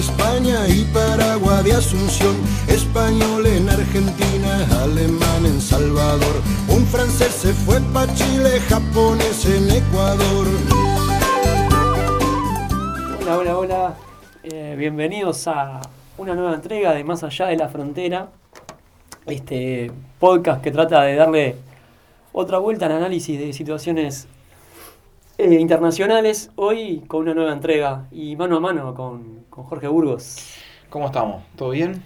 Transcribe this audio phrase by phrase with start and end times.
[0.00, 2.34] España y Paraguay de Asunción,
[2.66, 6.40] español en Argentina, alemán en Salvador,
[6.70, 10.46] un francés se fue para Chile, japonés en Ecuador.
[13.20, 13.94] Hola, hola, hola.
[14.42, 15.82] Eh, bienvenidos a
[16.16, 18.30] una nueva entrega de Más Allá de la Frontera.
[19.26, 21.56] Este podcast que trata de darle
[22.32, 24.28] otra vuelta al análisis de situaciones
[25.36, 26.50] eh, internacionales.
[26.56, 30.36] Hoy con una nueva entrega y mano a mano con, con Jorge Burgos.
[30.88, 31.42] ¿Cómo estamos?
[31.56, 32.02] ¿Todo bien?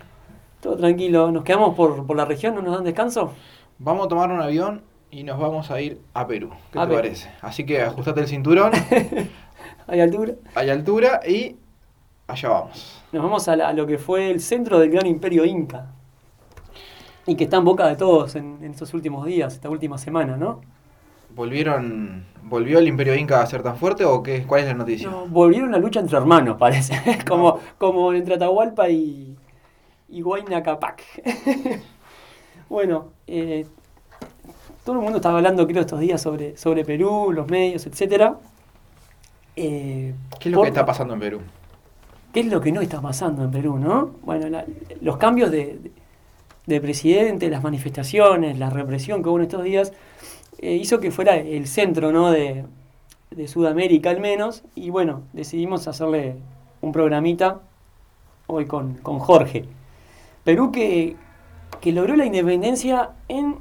[0.60, 1.30] Todo tranquilo.
[1.30, 2.54] ¿Nos quedamos por, por la región?
[2.54, 3.32] ¿No nos dan descanso?
[3.78, 6.50] Vamos a tomar un avión y nos vamos a ir a Perú.
[6.72, 6.94] ¿Qué A te Perú.
[6.94, 7.30] parece?
[7.40, 8.72] Así que ajustate el cinturón,
[9.86, 10.34] ¿Hay altura?
[10.54, 11.56] hay altura y
[12.26, 13.02] allá vamos.
[13.12, 15.86] Nos vamos a, la- a lo que fue el centro del gran imperio inca.
[17.26, 20.36] Y que está en boca de todos en, en estos últimos días, esta última semana,
[20.36, 20.60] ¿no?
[21.34, 24.44] ¿Volvieron, ¿Volvió el Imperio Inca a ser tan fuerte o qué?
[24.44, 25.08] ¿Cuál es la noticia?
[25.10, 26.94] No, volvieron la lucha entre hermanos, parece.
[27.28, 29.36] como, como entre Atahualpa y,
[30.08, 31.02] y Huayna Capac.
[32.68, 33.66] bueno, eh,
[34.84, 38.36] todo el mundo estaba hablando, creo, estos días sobre, sobre Perú, los medios, etcétera.
[39.56, 41.40] Eh, ¿Qué es lo por- que está pasando en Perú?
[42.32, 44.10] ¿Qué es lo que no está pasando en Perú, no?
[44.22, 44.64] Bueno, la-
[45.00, 45.92] los cambios de, de-
[46.66, 49.92] de presidente, las manifestaciones, la represión que hubo en estos días,
[50.64, 52.30] eh, hizo que fuera el centro, ¿no?
[52.30, 52.64] De,
[53.30, 54.64] de Sudamérica al menos.
[54.74, 56.36] Y bueno, decidimos hacerle
[56.80, 57.60] un programita
[58.46, 59.66] hoy con, con Jorge.
[60.42, 61.16] Perú que,
[61.82, 63.56] que logró la independencia en,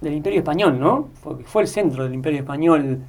[0.00, 1.10] del Imperio Español, ¿no?
[1.22, 3.00] Porque fue el centro del Imperio Español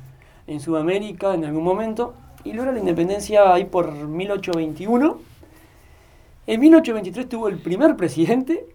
[0.46, 2.16] en Sudamérica en algún momento.
[2.44, 5.18] Y logra la independencia ahí por 1821.
[6.46, 8.66] En 1823 tuvo el primer presidente.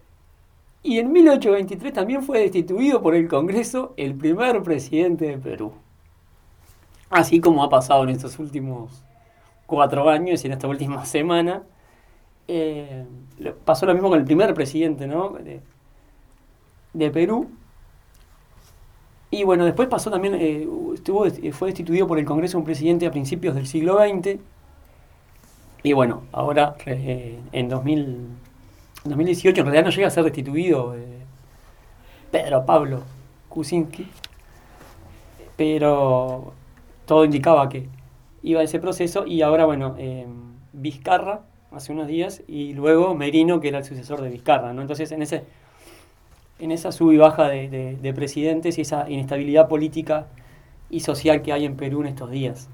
[0.81, 5.73] Y en 1823 también fue destituido por el Congreso el primer presidente de Perú.
[7.09, 9.03] Así como ha pasado en estos últimos
[9.65, 11.63] cuatro años y en esta última semana.
[12.47, 13.05] Eh,
[13.65, 15.29] pasó lo mismo con el primer presidente ¿no?
[15.29, 15.61] de,
[16.93, 17.49] de Perú.
[19.31, 23.05] Y bueno, después pasó también, eh, estuvo, eh, fue destituido por el Congreso un presidente
[23.05, 24.39] a principios del siglo XX.
[25.83, 28.27] Y bueno, ahora eh, en 2000,
[29.05, 31.25] en 2018 en realidad no llega a ser destituido eh,
[32.31, 33.03] Pedro Pablo
[33.49, 34.07] Kuczynski.
[35.57, 36.53] Pero
[37.05, 37.89] todo indicaba que
[38.43, 40.25] iba ese proceso y ahora, bueno, eh,
[40.73, 44.81] Vizcarra hace unos días y luego Merino, que era el sucesor de Vizcarra, ¿no?
[44.81, 45.43] Entonces, en ese
[46.59, 50.27] en esa sub y baja de, de- de presidentes y esa inestabilidad política
[50.89, 52.69] y social que hay en Perú en estos días.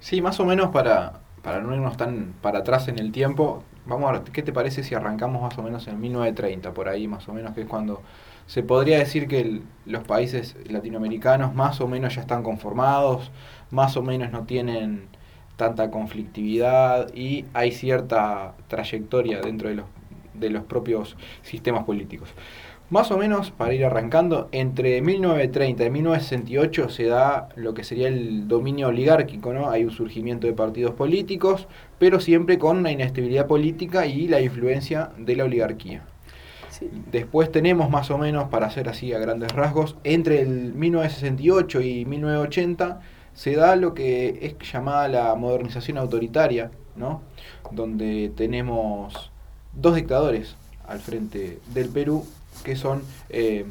[0.00, 4.08] Sí, más o menos para, para no irnos tan para atrás en el tiempo, vamos
[4.08, 7.28] a ver, ¿qué te parece si arrancamos más o menos en 1930, por ahí más
[7.28, 8.02] o menos, que es cuando
[8.46, 13.30] se podría decir que los países latinoamericanos más o menos ya están conformados,
[13.70, 15.08] más o menos no tienen
[15.56, 19.86] tanta conflictividad y hay cierta trayectoria dentro de los,
[20.32, 22.30] de los propios sistemas políticos.
[22.90, 28.08] Más o menos, para ir arrancando, entre 1930 y 1968 se da lo que sería
[28.08, 29.70] el dominio oligárquico, ¿no?
[29.70, 31.66] Hay un surgimiento de partidos políticos,
[31.98, 36.02] pero siempre con una inestabilidad política y la influencia de la oligarquía.
[36.68, 36.90] Sí.
[37.10, 42.04] Después tenemos más o menos, para hacer así a grandes rasgos, entre el 1968 y
[42.04, 43.00] 1980
[43.32, 47.22] se da lo que es llamada la modernización autoritaria, ¿no?
[47.70, 49.30] Donde tenemos
[49.72, 50.56] dos dictadores
[50.86, 52.24] al frente del Perú,
[52.64, 53.64] que son, eh,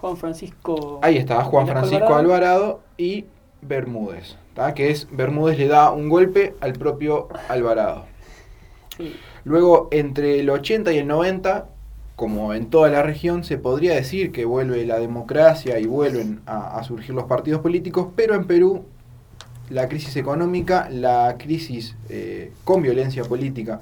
[0.00, 0.98] Juan Francisco.
[1.02, 3.26] ahí está, Juan Francisco Alvarado y
[3.62, 4.74] Bermúdez, ¿tá?
[4.74, 8.06] que es Bermúdez le da un golpe al propio Alvarado.
[8.96, 9.14] Sí.
[9.44, 11.68] Luego, entre el 80 y el 90,
[12.16, 16.78] como en toda la región, se podría decir que vuelve la democracia y vuelven a,
[16.78, 18.84] a surgir los partidos políticos, pero en Perú
[19.70, 23.80] la crisis económica, la crisis eh, con violencia política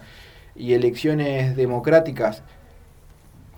[0.54, 2.42] y elecciones democráticas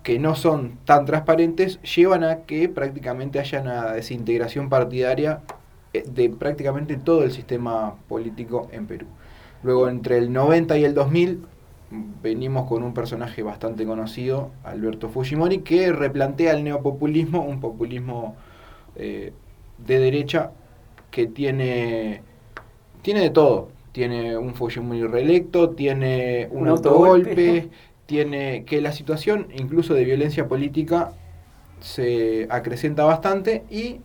[0.05, 5.41] que no son tan transparentes llevan a que prácticamente haya una desintegración partidaria
[5.93, 9.07] eh, de prácticamente todo el sistema político en Perú.
[9.65, 11.47] Luego entre el 90 y el 2000
[12.23, 18.37] venimos con un personaje bastante conocido, Alberto Fujimori, que replantea el neopopulismo, un populismo
[18.97, 19.33] eh,
[19.79, 20.53] de derecha
[21.11, 22.23] que tiene,
[23.03, 23.69] tiene de todo.
[23.93, 27.31] Tiene un Fujimori reelecto, tiene un, Un autogolpe.
[27.31, 27.71] autogolpe,
[28.07, 31.13] tiene que la situación incluso de violencia política
[31.81, 34.01] se acrecenta bastante y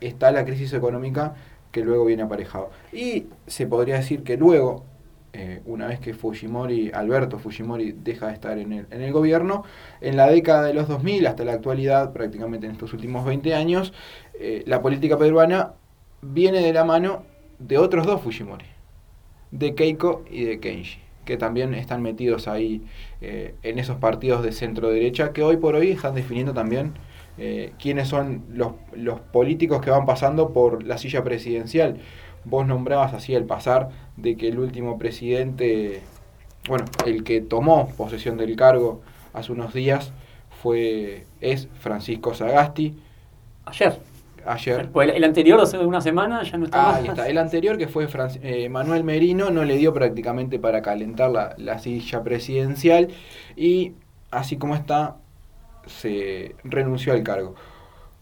[0.00, 1.34] está la crisis económica
[1.72, 2.70] que luego viene aparejado.
[2.92, 4.84] Y se podría decir que luego,
[5.32, 9.64] eh, una vez que Fujimori, Alberto Fujimori, deja de estar en el, en el gobierno,
[10.00, 13.92] en la década de los 2000 hasta la actualidad, prácticamente en estos últimos 20 años,
[14.38, 15.74] eh, la política peruana
[16.22, 17.24] viene de la mano
[17.58, 18.66] de otros dos Fujimori,
[19.50, 22.80] de Keiko y de Kenji, que también están metidos ahí
[23.20, 26.94] eh, en esos partidos de centro derecha que hoy por hoy están definiendo también
[27.36, 32.00] eh, quiénes son los, los políticos que van pasando por la silla presidencial.
[32.46, 36.00] Vos nombrabas así el pasar de que el último presidente,
[36.66, 39.02] bueno, el que tomó posesión del cargo
[39.34, 40.14] hace unos días
[40.62, 42.96] fue es Francisco Sagasti.
[43.66, 44.17] Ayer.
[44.48, 44.88] Ayer.
[44.90, 46.90] Pues el, anterior, hace una semana, ya no estaba.
[46.92, 47.28] Ah, ahí está.
[47.28, 48.08] El anterior, que fue
[48.42, 53.08] eh, Manuel Merino, no le dio prácticamente para calentar la, la silla presidencial
[53.56, 53.92] y
[54.30, 55.16] así como está,
[55.86, 57.54] se renunció al cargo.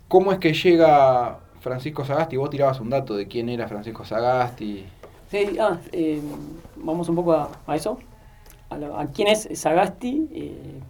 [0.08, 2.36] ¿Cómo es que llega Francisco Sagasti?
[2.36, 4.84] Vos tirabas un dato de quién era Francisco Sagasti.
[5.30, 6.20] Sí, ah, eh,
[6.76, 7.98] vamos un poco a, a eso.
[8.70, 10.28] A, quién es Sagasti.
[10.32, 10.80] eh,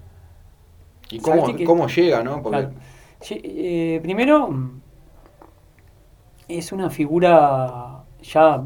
[1.11, 2.43] ¿Y cómo, Sagasti que- cómo llega, no?
[2.43, 2.75] Porque Claro.
[3.21, 4.51] Sí, eh, primero,
[6.49, 8.63] es una figura ya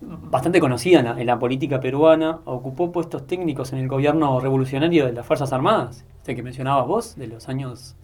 [0.00, 2.40] bastante conocida en la, política peruana.
[2.44, 7.16] Ocupó puestos técnicos en el gobierno revolucionario de las Fuerzas Armadas, este que mencionabas vos,
[7.16, 7.96] de los años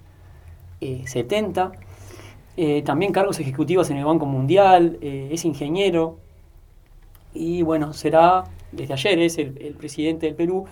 [0.80, 1.72] eh, 70.
[2.56, 6.18] Eh, también cargos ejecutivos en el Banco Mundial, eh, es ingeniero
[7.32, 10.64] y bueno, será, desde ayer es el, el presidente del Perú.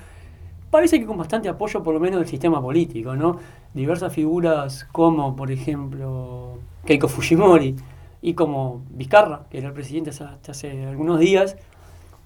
[0.71, 3.39] Parece que con bastante apoyo por lo menos del sistema político, ¿no?
[3.75, 7.75] Diversas figuras como, por ejemplo, Keiko Fujimori
[8.23, 11.57] y como Vizcarra, que era el presidente hasta hace algunos días,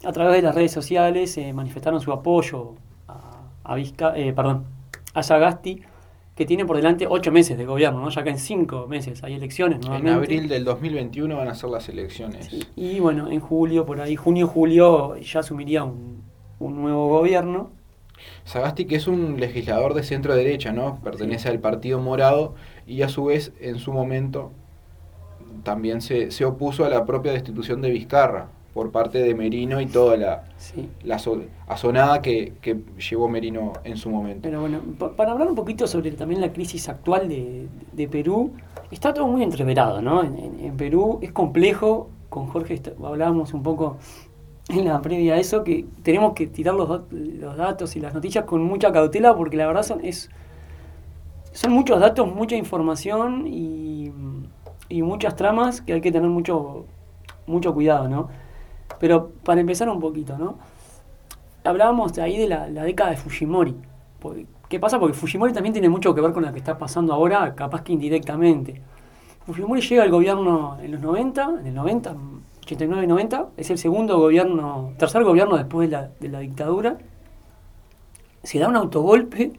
[0.04, 2.74] a través de las redes sociales eh, manifestaron su apoyo
[3.08, 4.64] a, a Vizca- eh, perdón,
[5.14, 5.82] a Sagasti,
[6.34, 8.10] que tiene por delante ocho meses de gobierno, ¿no?
[8.10, 11.88] ya que en cinco meses hay elecciones en abril del 2021 van a ser las
[11.88, 12.46] elecciones.
[12.46, 16.22] Sí, Y bueno, en julio, por ahí, junio, julio, ya asumiría un,
[16.58, 17.70] un nuevo gobierno.
[18.44, 21.00] Sagasti que es un legislador de centro derecha, ¿no?
[21.02, 22.54] Pertenece al Partido Morado
[22.86, 24.52] y a su vez en su momento
[25.62, 29.86] también se, se opuso a la propia destitución de Vizcarra por parte de Merino y
[29.86, 30.88] toda la, Sí.
[31.02, 32.76] la so- azonada que, que
[33.10, 34.40] llevó Merino en su momento.
[34.42, 38.52] Pero bueno, pa- para hablar un poquito sobre también la crisis actual de, de Perú,
[38.90, 40.22] está todo muy entreverado, ¿no?
[40.22, 43.96] En, en- en Perú es complejo, con Jorge hablábamos un poco
[44.68, 48.44] en la previa a eso, que tenemos que tirar los, los datos y las noticias
[48.44, 50.28] con mucha cautela porque la verdad son, es,
[51.52, 54.10] son muchos datos, mucha información y,
[54.88, 56.84] y muchas tramas que hay que tener mucho,
[57.46, 58.28] mucho cuidado, ¿no?
[58.98, 60.58] Pero para empezar un poquito, ¿no?
[61.64, 63.74] Hablábamos de ahí de la, la década de Fujimori.
[64.68, 64.98] ¿Qué pasa?
[64.98, 67.92] Porque Fujimori también tiene mucho que ver con lo que está pasando ahora, capaz que
[67.92, 68.80] indirectamente.
[69.46, 72.16] Fujimori llega al gobierno en los 90, en el 90,
[72.62, 76.98] 89 y 90, es el segundo gobierno, tercer gobierno después de la, de la dictadura.
[78.42, 79.52] Se da un autogolpe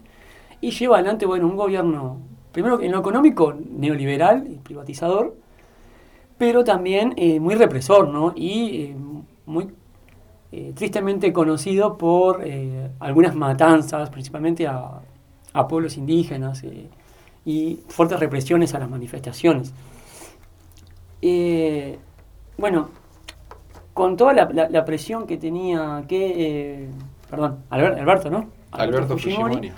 [0.59, 2.18] y lleva adelante, bueno, un gobierno,
[2.51, 5.35] primero en lo económico, neoliberal y privatizador,
[6.38, 8.33] pero también eh, muy represor, ¿no?
[8.35, 8.95] Y eh,
[9.45, 9.69] muy
[10.51, 12.44] eh, tristemente conocido por
[12.99, 15.01] algunas matanzas, principalmente a,
[15.53, 16.63] a pueblos indígenas
[17.45, 19.73] y fuertes represiones a las manifestaciones.
[22.57, 22.89] Bueno,
[23.94, 26.89] con toda la, la- la presión que tenía que,
[27.30, 28.49] perdón, Albert- Alberto, ¿no?
[28.71, 29.18] Alberto
[29.54, 29.71] Fujimori.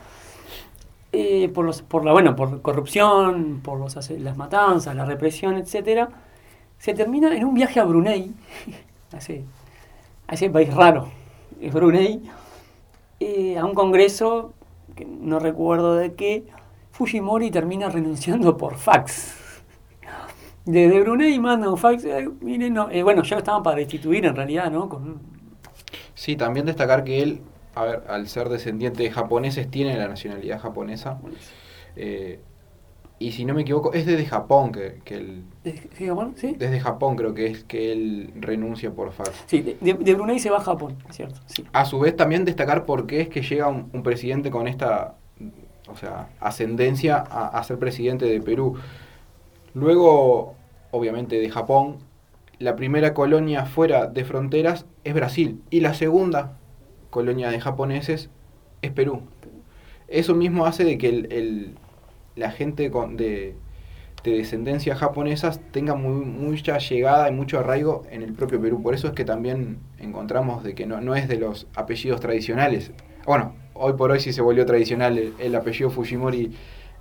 [1.11, 6.09] Eh, por los, por la bueno, por corrupción, por los, las matanzas, la represión, etcétera,
[6.77, 8.31] se termina en un viaje a Brunei,
[9.13, 9.43] a ese,
[10.27, 11.09] a ese país raro,
[11.59, 12.21] es Brunei,
[13.19, 14.53] eh, a un congreso
[14.95, 16.45] que no recuerdo de qué,
[16.91, 19.35] Fujimori termina renunciando por fax.
[20.65, 24.69] Desde Brunei manda un fax, eh, miren, no, bueno, ya estaban para destituir en realidad,
[24.69, 24.89] ¿no?
[26.13, 27.41] Sí, también destacar que él,
[27.79, 31.19] a ver, al ser descendiente de japoneses, tiene la nacionalidad japonesa.
[31.95, 32.39] Eh,
[33.21, 35.43] y si no me equivoco, es desde Japón que, que él...
[35.63, 36.33] ¿de- de Japón?
[36.37, 36.55] ¿Sí?
[36.57, 39.31] Desde Japón creo que es que él renuncia por fax.
[39.45, 41.65] Sí, de, Brunei se va a Japón, cierto, sí.
[41.73, 45.15] A su vez también destacar por qué es que llega un, un presidente con esta
[45.89, 48.75] o sea, ascendencia a, a ser presidente de Perú.
[49.73, 50.55] Luego,
[50.91, 51.97] obviamente, de Japón,
[52.57, 56.57] la primera colonia fuera de fronteras es Brasil y la segunda
[57.09, 58.29] colonia de japoneses
[58.81, 59.23] es Perú.
[60.07, 61.75] Eso mismo hace de que el, el-
[62.35, 63.55] la gente con- de,
[64.23, 68.81] de descendencia japonesas tenga mucha llegada y mucho arraigo en el propio Perú.
[68.81, 72.91] Por eso es que también encontramos de que no, no es de los apellidos tradicionales.
[73.25, 76.51] Bueno, hoy por hoy sí se volvió tradicional el, el apellido Fujimori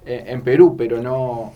[0.07, 1.53] eh, en Perú, pero no,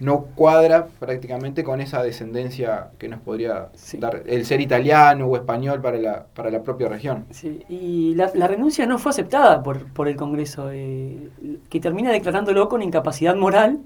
[0.00, 3.98] no cuadra prácticamente con esa descendencia que nos podría Sí.
[3.98, 7.26] dar el ser italiano o español para la, para la propia región.
[7.30, 11.30] Sí, y la, la renuncia no fue aceptada por, por el Congreso, eh,
[11.68, 13.80] que termina declarándolo con incapacidad moral,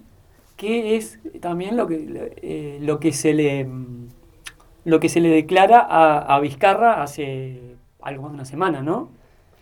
[0.57, 4.09] que es también lo que, eh, lo que se le mm,
[4.85, 9.09] lo que se le declara a, a Vizcarra hace algo más de una semana, ¿no?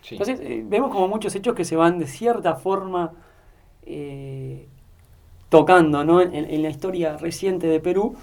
[0.01, 0.15] Sí.
[0.15, 3.13] Entonces, eh, vemos como muchos hechos que se van de cierta forma
[3.85, 4.67] eh,
[5.57, 6.19] tocando ¿no?
[6.19, 8.15] en, la historia reciente de Perú.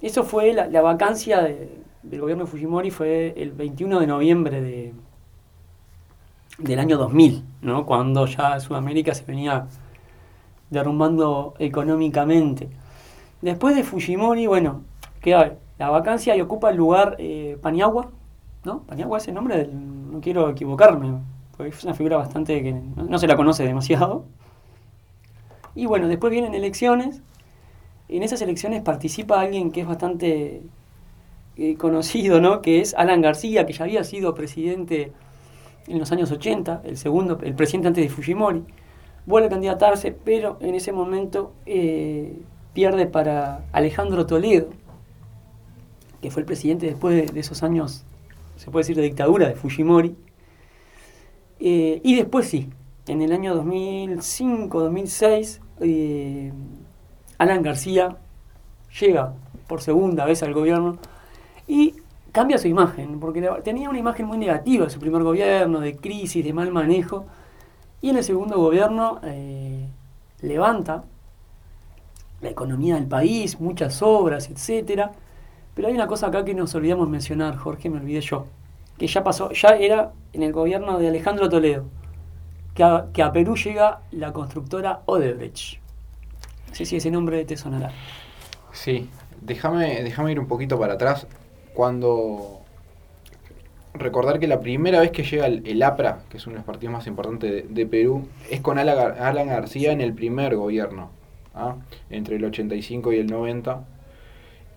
[0.00, 1.68] Eso fue la, la vacancia de-
[2.02, 4.94] del gobierno de Fujimori, fue el 21 de noviembre de,
[6.56, 7.84] del año 2000, ¿no?
[7.84, 9.66] cuando ya Sudamérica se venía
[10.70, 12.70] derrumbando económicamente.
[13.42, 14.80] Después de Fujimori, bueno,
[15.20, 18.08] queda la vacancia y ocupa el lugar eh, Paniagua,
[18.64, 18.80] ¿no?
[18.84, 19.70] Paniagua es el nombre del,
[20.10, 21.18] no quiero equivocarme,
[21.54, 24.24] porque es una figura bastante que no se la conoce demasiado.
[25.74, 27.22] Y bueno, después vienen elecciones.
[28.08, 30.62] En esas elecciones participa alguien que es bastante
[31.56, 32.62] eh, conocido, ¿no?
[32.62, 35.12] Que es Alan García, que ya había sido presidente
[35.86, 38.64] en los años 80, el segundo, el presidente antes de Fujimori.
[39.26, 42.36] Vuelve a candidatarse, pero en ese momento eh,
[42.72, 44.68] pierde para Alejandro Toledo,
[46.20, 48.04] que fue el presidente después de, esos años,
[48.56, 50.16] se puede decir, de dictadura de Fujimori.
[51.60, 52.70] Eh, y después sí,
[53.06, 56.52] en el año 2005-2006, eh,
[57.38, 58.16] Alan García
[59.00, 59.34] llega
[59.66, 60.98] por segunda vez al gobierno
[61.66, 61.94] y
[62.32, 66.44] cambia su imagen, porque tenía una imagen muy negativa de su primer gobierno, de crisis,
[66.44, 67.26] de mal manejo,
[68.00, 69.86] y en el segundo gobierno eh,
[70.40, 71.04] levanta
[72.40, 75.12] la economía del país, muchas obras, etcétera.
[75.74, 78.46] Pero hay una cosa acá que nos olvidamos mencionar, Jorge, me olvidé yo,
[78.98, 81.84] que ya pasó, ya era en el gobierno de Alejandro Toledo,
[82.74, 85.78] que a, que a Perú llega la constructora Odebrecht.
[86.68, 87.90] No sé si ese nombre te sonará.
[88.72, 89.08] Sí,
[89.40, 91.26] déjame, déjame ir un poquito para atrás.
[91.74, 92.62] Cuando
[93.94, 96.66] recordar que la primera vez que llega el, el APRA, que es uno de los
[96.66, 101.10] partidos más importantes de, Perú, es con Alan García en el primer gobierno,
[101.54, 101.76] ¿ah?
[102.10, 103.84] entre el 85 y el 90,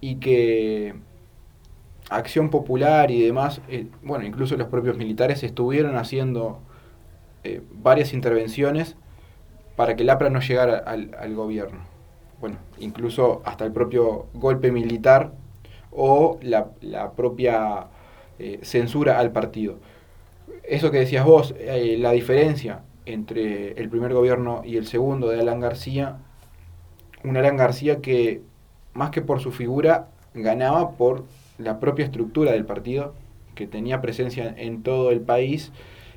[0.02, 0.96] y que
[2.10, 6.60] Acción Popular y demás, eh, bueno, incluso los propios militares estuvieron haciendo
[7.46, 8.96] eh, varias intervenciones
[9.76, 11.82] para que el APRA no llegara al, gobierno.
[12.42, 15.32] Bueno, incluso hasta el propio golpe militar
[15.92, 17.86] o la, la propia
[18.40, 19.76] eh, censura al partido.
[20.64, 25.40] Eso que decías vos, eh, la diferencia entre el primer gobierno y el segundo de
[25.40, 26.18] Alan García,
[27.24, 28.42] un Alan García que
[28.94, 31.26] más que por su figura ganaba por
[31.60, 33.14] la propia estructura del partido,
[33.54, 35.72] que tenía presencia en todo el país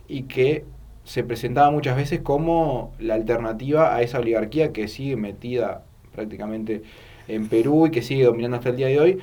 [0.09, 0.65] y que
[1.09, 5.85] se presentaba muchas veces como la alternativa a esa oligarquía que sigue metida
[6.15, 6.83] prácticamente
[7.29, 9.21] en Perú y que sigue dominando hasta el día de hoy,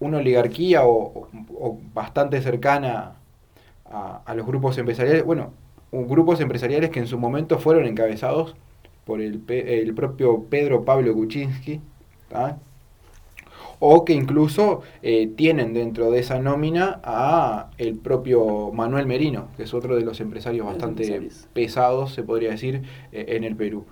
[0.00, 1.28] una oligarquía o,
[1.58, 3.16] o- bastante cercana
[3.86, 5.52] a, a los grupos empresariales, bueno,
[5.92, 8.56] grupos empresariales que en su momento fueron encabezados
[9.04, 11.80] por el, el propio Pedro Pablo Kuczynski.
[13.78, 19.64] O que incluso eh, tienen dentro de esa nómina a el propio Manuel Merino, que
[19.64, 21.48] es otro de los empresarios bastante empresarios.
[21.52, 23.86] pesados, se podría decir, eh, en el Perú.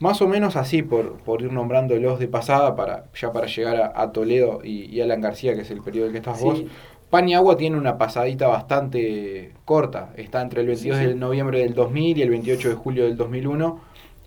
[0.00, 3.92] Más o menos así, por, por ir nombrándolos de pasada, para ya para llegar a,
[4.02, 6.44] a Toledo y, y Alan García, que es el periodo del que estás Sí.
[6.44, 6.64] vos.
[7.10, 11.08] Pan y Agua tiene una pasadita bastante corta, está entre el 22 Sí, sí.
[11.10, 13.80] de noviembre del 2000 y el 28 de julio del 2001.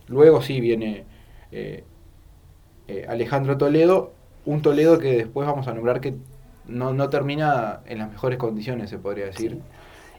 [0.08, 1.04] Luego sí viene
[1.52, 1.84] eh,
[2.88, 4.14] eh, Alejandro Toledo,
[4.46, 6.16] un Toledo que después vamos a nombrar que
[6.68, 9.52] no, no termina en las mejores condiciones, se podría decir.
[9.54, 9.60] Sí.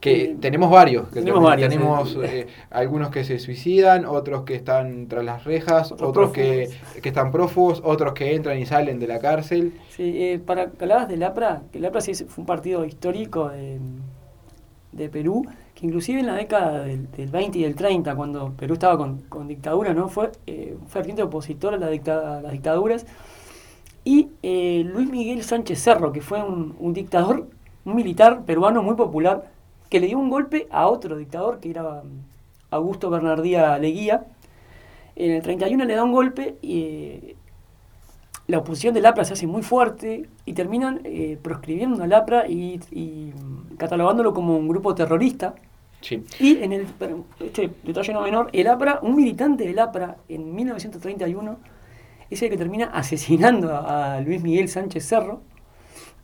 [0.00, 2.18] Que Eh, tenemos varios, que tenemos varios, tenemos sí.
[2.22, 6.68] eh, algunos que se suicidan, otros que están tras las rejas, Otros otros que,
[7.02, 9.72] que están prófugos, otros que entran y salen de la cárcel.
[9.88, 12.84] Sí, eh, para que hablabas del APRA, que el APRA sí es- fue un partido
[12.84, 13.78] histórico de,
[14.92, 18.74] de Perú, que inclusive en la década del, del 20 y del 30, cuando Perú
[18.74, 20.08] estaba con, con dictadura, ¿no?
[20.08, 23.06] fue eh, un ferviente opositor a, la dicta- a las dictaduras.
[24.06, 27.48] Y eh, Luis Miguel Sánchez Cerro, que fue un, un dictador,
[27.84, 29.50] un militar peruano muy popular,
[29.90, 32.20] que le dio un golpe a otro dictador, que era mm,
[32.70, 34.24] Augusto Bernardía Leguía.
[35.16, 37.36] En el 31 le da un golpe y eh,
[38.46, 42.78] la oposición del APRA se hace muy fuerte y terminan eh, proscribiendo al APRA y,
[42.92, 45.56] y, mm, catalogándolo como un grupo terrorista.
[46.00, 46.22] Sí.
[46.38, 46.86] Y en el,
[47.40, 51.56] este detalle no menor, el APRA, un militante del APRA en 1931
[52.30, 55.40] es el que termina asesinando a, Luis Miguel Sánchez Cerro,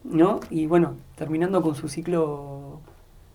[0.04, 0.40] ¿no?
[0.50, 2.80] Y bueno, terminando con su ciclo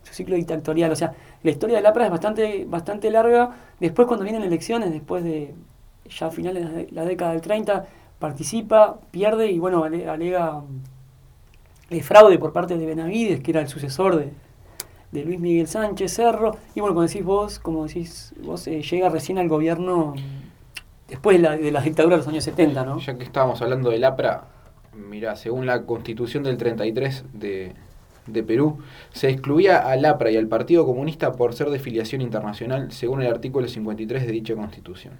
[0.03, 0.91] su ciclo dictatorial.
[0.91, 3.51] O sea, la historia del APRA es bastante, bastante larga.
[3.79, 5.53] Después cuando vienen elecciones, después de
[6.09, 7.85] ya finales de la década del 30,
[8.19, 10.63] participa, pierde y bueno, ale- alega
[11.89, 14.31] eh, fraude por parte de Benavides, que era el sucesor de,
[15.11, 16.57] de Luis Miguel Sánchez Cerro.
[16.75, 20.46] Y bueno, como decís vos, como decís vos, eh, llega recién al gobierno mm,
[21.07, 22.99] después de la, de la dictadura de los años 70, ¿no?
[22.99, 24.45] Ya que estábamos hablando del APRA,
[24.93, 27.73] mira, según la constitución del 33 de,
[28.27, 28.79] de Perú,
[29.11, 33.31] se excluía al APRA y al Partido Comunista por ser de filiación internacional, según el
[33.31, 35.13] artículo 53 de dicha constitución.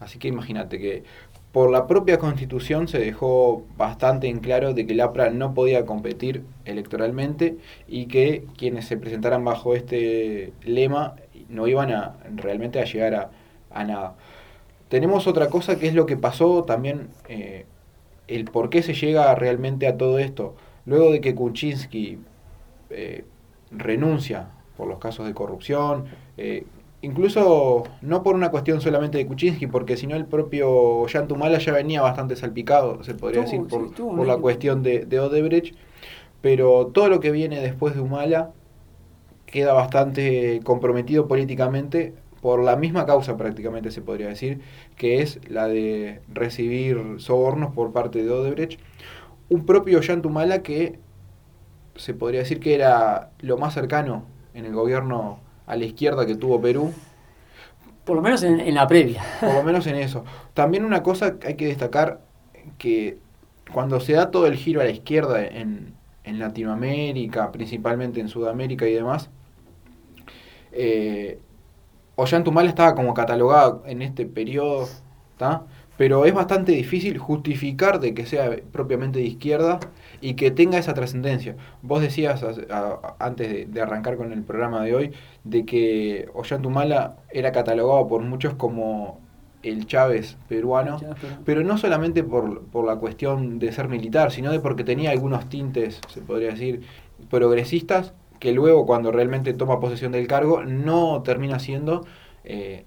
[0.00, 1.04] Así que imagínate que
[1.52, 5.86] por la propia constitución se dejó bastante en claro de que el APRA no podía
[5.86, 7.56] competir electoralmente
[7.86, 11.14] y que quienes se presentaran bajo este lema
[11.48, 13.30] no iban a realmente a llegar a,
[13.70, 14.14] a nada.
[14.88, 17.66] Tenemos otra cosa que es lo que pasó también, eh,
[18.28, 20.54] el por qué se llega realmente a todo esto.
[20.86, 22.18] Luego de que Kuczynski
[22.90, 23.24] eh,
[23.70, 26.04] renuncia por los casos de corrupción,
[26.36, 26.64] eh,
[27.02, 31.72] incluso no por una cuestión solamente de Kuczynski, porque si no el propio Yantumala ya
[31.72, 35.74] venía bastante salpicado, se podría decir, por, la cuestión de, de, Odebrecht,
[36.40, 38.52] pero todo lo que viene después de Humala
[39.46, 42.12] queda bastante comprometido políticamente
[42.44, 44.60] por la misma causa prácticamente se podría decir,
[44.98, 48.78] que es la de recibir sobornos por parte de Odebrecht.
[49.48, 50.98] Un propio Yantumala que
[51.96, 56.34] se podría decir que era lo más cercano en el gobierno a la izquierda que
[56.34, 56.92] tuvo Perú.
[58.04, 59.22] Por lo menos en, la previa.
[59.40, 60.26] Por lo menos en eso.
[60.52, 62.20] También una cosa que hay que destacar,
[62.76, 63.16] que
[63.72, 68.86] cuando se da todo el giro a la izquierda en, en Latinoamérica, principalmente en Sudamérica
[68.86, 69.30] y demás,
[70.72, 71.38] eh,
[72.16, 74.88] Ollantumal estaba como catalogado en este periodo,
[75.96, 79.80] pero es bastante difícil justificar de que sea propiamente de izquierda
[80.20, 81.56] y que tenga esa trascendencia.
[81.82, 82.44] Vos decías
[83.18, 85.12] antes de, arrancar con el programa de hoy
[85.44, 89.20] de que Ollantumala era catalogado por muchos como
[89.62, 90.98] el Chávez peruano,
[91.44, 95.48] pero no solamente por, por la cuestión de ser militar, sino de porque tenía algunos
[95.48, 96.82] tintes, se podría decir,
[97.30, 98.12] progresistas
[98.44, 102.04] que luego cuando realmente toma posesión del cargo no termina siendo
[102.44, 102.84] eh,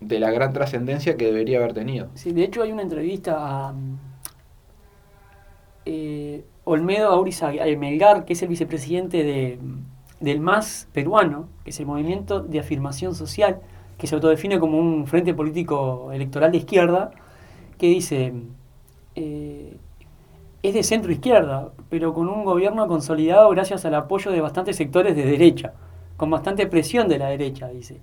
[0.00, 2.08] de la gran trascendencia que debería haber tenido.
[2.12, 3.74] Sí, de hecho hay una entrevista a
[5.86, 9.58] eh, Olmedo Auriza Melgar, que es el vicepresidente de,
[10.20, 13.60] del MAS peruano, que es el Movimiento de Afirmación Social,
[13.96, 17.12] que se autodefine como un frente político electoral de izquierda,
[17.78, 18.34] que dice...
[19.14, 19.78] Eh,
[20.62, 25.16] es de centro izquierda, pero con un gobierno consolidado gracias al apoyo de bastantes sectores
[25.16, 25.72] de derecha,
[26.16, 28.00] con bastante presión de la derecha, dice.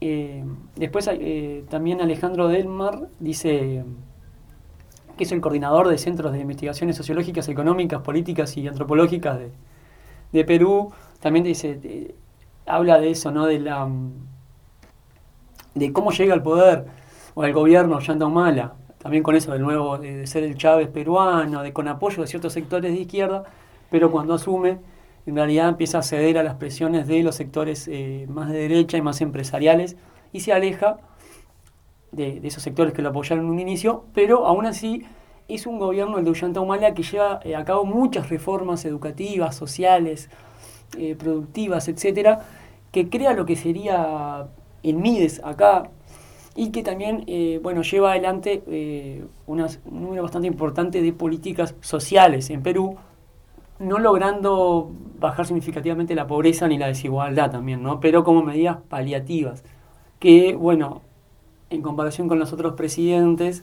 [0.00, 3.82] Eh, después eh, también Alejandro Delmar dice
[5.16, 9.38] que es el coordinador de centros de investigaciones sociológicas, económicas, políticas y antropológicas
[10.32, 10.92] de, Perú.
[11.20, 12.14] También dice,
[12.66, 13.46] habla de eso, ¿no?
[13.46, 13.88] De la
[15.74, 16.86] de cómo llega al poder
[17.34, 18.74] o al gobierno Yanda Humala
[19.06, 22.52] también con eso de nuevo de, ser el Chávez peruano, de con apoyo de ciertos
[22.52, 23.44] sectores de izquierda,
[23.88, 24.80] pero cuando asume,
[25.26, 28.96] en realidad empieza a ceder a las presiones de los sectores eh, más de derecha
[28.96, 29.96] y más empresariales
[30.32, 30.96] y se aleja
[32.10, 35.06] de, esos sectores que lo apoyaron en un inicio, pero aún así
[35.46, 39.54] es un gobierno, el de Ullanta Humala, que lleva eh, a cabo muchas reformas educativas,
[39.54, 40.30] sociales,
[40.98, 42.40] eh, productivas, etcétera,
[42.90, 44.48] que crea lo que sería
[44.82, 45.90] el MIDES acá,
[46.56, 52.48] y que también eh, bueno, lleva adelante eh, un número bastante importante de políticas sociales
[52.48, 52.96] en Perú,
[53.78, 54.90] no logrando
[55.20, 58.00] bajar significativamente la pobreza ni la desigualdad también, ¿no?
[58.00, 59.62] pero como medidas paliativas,
[60.18, 61.02] que bueno,
[61.68, 63.62] en comparación con los otros presidentes,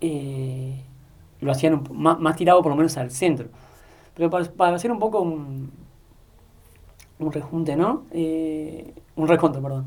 [0.00, 0.82] eh,
[1.40, 3.48] lo hacían más, tirado por lo menos al centro.
[4.14, 5.70] Pero para, hacer un poco un,
[7.18, 8.04] un rejunte, ¿no?
[8.12, 9.86] un reconto, perdón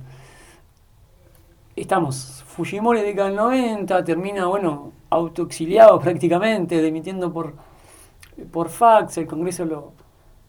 [1.76, 7.54] estamos, Fujimori década del 90, termina, bueno, autoexiliado prácticamente, demitiendo por,
[8.52, 9.92] por fax, el Congreso lo,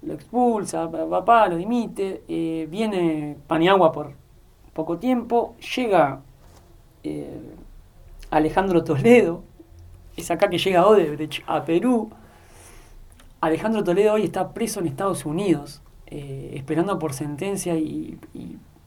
[0.02, 4.12] lo expulsa, papá lo dimite, eh, viene Paniagua por
[4.72, 6.20] poco tiempo, llega
[7.02, 7.40] eh,
[8.30, 9.42] Alejandro Toledo,
[10.16, 12.10] es acá que llega Odebrecht a Perú,
[13.40, 18.18] Alejandro Toledo hoy está preso en Estados Unidos, eh, esperando por sentencia y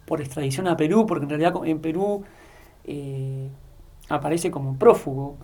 [0.09, 2.23] por extradición a Perú, porque en realidad en Perú
[2.83, 3.47] eh,
[4.09, 5.37] aparece como prófugo.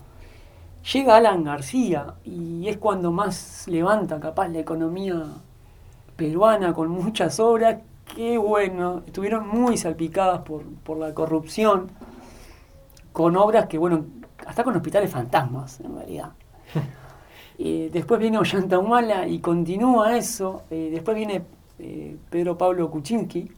[0.92, 5.24] Llega Alan García y es cuando más levanta capaz la economía
[6.16, 7.78] peruana con muchas obras
[8.16, 11.92] que bueno, estuvieron muy salpicadas por, la corrupción,
[13.14, 14.06] con obras que bueno,
[14.48, 16.32] hasta con hospitales fantasmas en realidad.
[17.58, 20.64] Eh, después viene Ollanta Humala y continúa eso.
[20.70, 21.42] Eh, después viene
[22.30, 23.50] Pedro Pablo Kuczynski,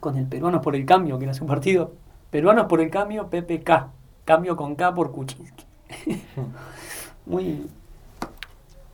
[0.00, 1.92] con el Peruanos por el Cambio, que era su partido.
[2.30, 3.90] Peruanos por el Cambio, PPK.
[4.24, 5.64] Cambio con K por Kuczynski.
[7.26, 7.66] muy,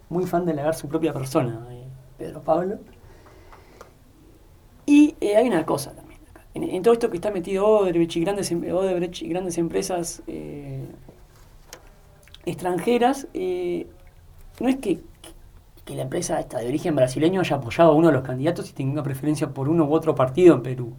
[0.09, 1.87] muy fan de leer su propia persona, eh,
[2.19, 2.79] Pedro Pablo.
[4.87, 6.21] Y eh, hay una cosa también.
[6.53, 10.85] En, todo esto que está metido Odebrecht y grandes, em, Odebrecht grandes empresas eh,
[12.45, 15.01] extranjeras, no es que,
[15.91, 18.75] que la empresa esta de origen brasileño haya apoyado a uno de los candidatos y
[18.75, 20.93] tenga preferencia por uno u otro partido en Perú,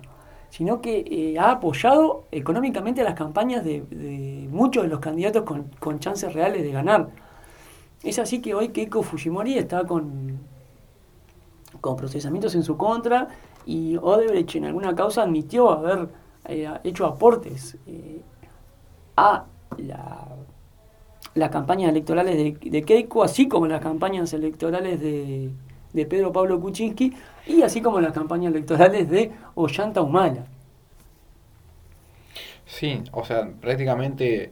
[0.50, 6.00] sino que eh, ha apoyado económicamente las campañas de, muchos de los candidatos con, con,
[6.00, 7.08] chances reales de ganar.
[8.04, 10.40] Es así que hoy Keiko Fujimori está con,
[11.80, 13.30] con procesamientos en su contra
[13.66, 16.10] y Odebrecht en alguna causa admitió haber
[16.50, 18.22] eh, hecho aportes eh,
[19.16, 19.46] a
[19.78, 20.28] la,
[21.34, 25.50] las campañas electorales de, Keiko, así como las campañas electorales de,
[25.94, 27.14] de, Pedro Pablo Kuczynski
[27.48, 30.46] y así como las campañas electorales de Ollanta Humala.
[32.66, 34.52] Sí, o sea, prácticamente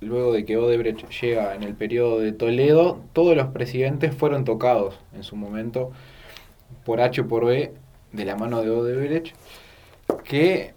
[0.00, 4.98] luego de que Odebrecht llega en el periodo de Toledo, todos los presidentes fueron tocados
[5.14, 5.90] en su momento
[6.84, 7.72] por H o por B
[8.12, 9.34] de la mano de Odebrecht,
[10.24, 10.74] que,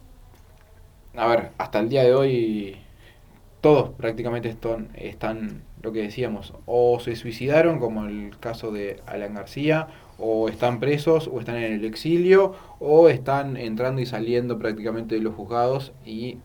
[1.16, 2.78] a ver, hasta el día de hoy
[3.62, 9.36] todos prácticamente están, están, lo que decíamos, o se suicidaron, como el caso de Alan
[9.36, 15.16] García, o están presos, o están en el exilio, o están entrando y saliendo prácticamente
[15.16, 16.40] de los juzgados y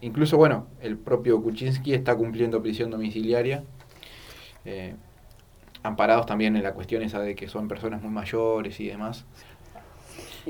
[0.00, 3.64] incluso, bueno, el propio Kuczynski está cumpliendo prisión domiciliaria.
[4.64, 4.94] Eh,
[5.82, 9.24] amparados también en la cuestión esa de que son personas muy mayores y demás.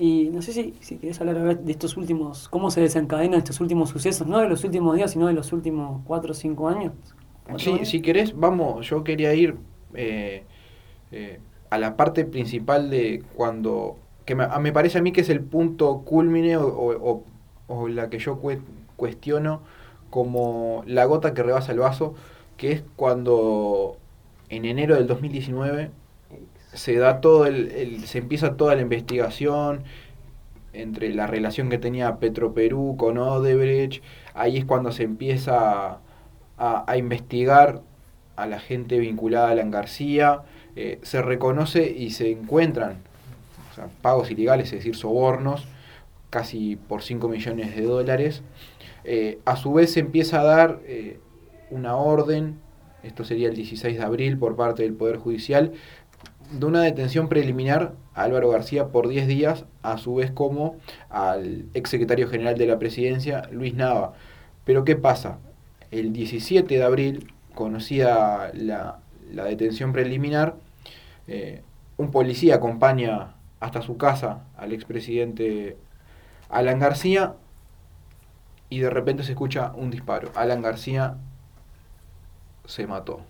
[0.00, 3.90] Y no sé si, si querés hablar de estos últimos, cómo se desencadenan estos últimos
[3.90, 6.92] sucesos, no de los últimos días, sino de los últimos cuatro o cinco años.
[7.56, 9.56] Sí, si querés, vamos, yo quería ir
[9.94, 10.44] eh,
[11.10, 15.30] eh, a la parte principal de cuando, que me, me, parece a mí que es
[15.30, 17.24] el punto culmine o, o,
[17.66, 18.38] o la que yo
[18.96, 19.62] cuestiono
[20.10, 22.14] como la gota que rebasa el vaso,
[22.56, 23.96] que es cuando
[24.48, 25.90] en enero del 2019
[26.78, 29.84] se da todo el, se empieza toda la investigación
[30.72, 34.02] entre la relación que tenía Petroperú con Odebrecht,
[34.34, 35.98] ahí es cuando se empieza
[36.56, 37.82] a, a investigar
[38.36, 40.42] a la gente vinculada a Alan García,
[40.76, 42.98] eh, se reconoce y se encuentran
[44.00, 45.66] pagos ilegales, es decir, sobornos,
[46.30, 48.42] casi por 5 millones de dólares.
[49.02, 51.18] Eh, a su vez se empieza a dar eh,
[51.70, 52.60] una orden,
[53.02, 55.72] esto sería el 16 de abril por parte del Poder Judicial,
[56.50, 60.76] de una detención preliminar a Álvaro García por 10 días, a su vez como
[61.10, 64.14] al exsecretario general de la presidencia, Luis Nava.
[64.64, 65.38] Pero ¿qué pasa?
[65.90, 70.56] El 17 de abril, conocida la, detención preliminar,
[71.26, 71.62] eh,
[71.96, 75.76] un policía acompaña hasta su casa al expresidente
[76.48, 77.34] Alan García
[78.70, 80.30] y de repente se escucha un disparo.
[80.34, 81.16] Alan García
[82.66, 83.20] se mató.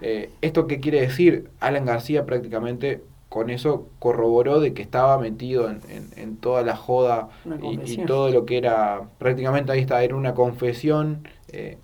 [0.00, 1.50] Eh, ¿Esto qué quiere decir?
[1.60, 6.76] Alan García prácticamente con eso corroboró de que estaba metido en, en, en toda la
[6.76, 7.30] joda
[7.62, 11.78] y, y, todo lo que era, prácticamente ahí está, era una confesión eh,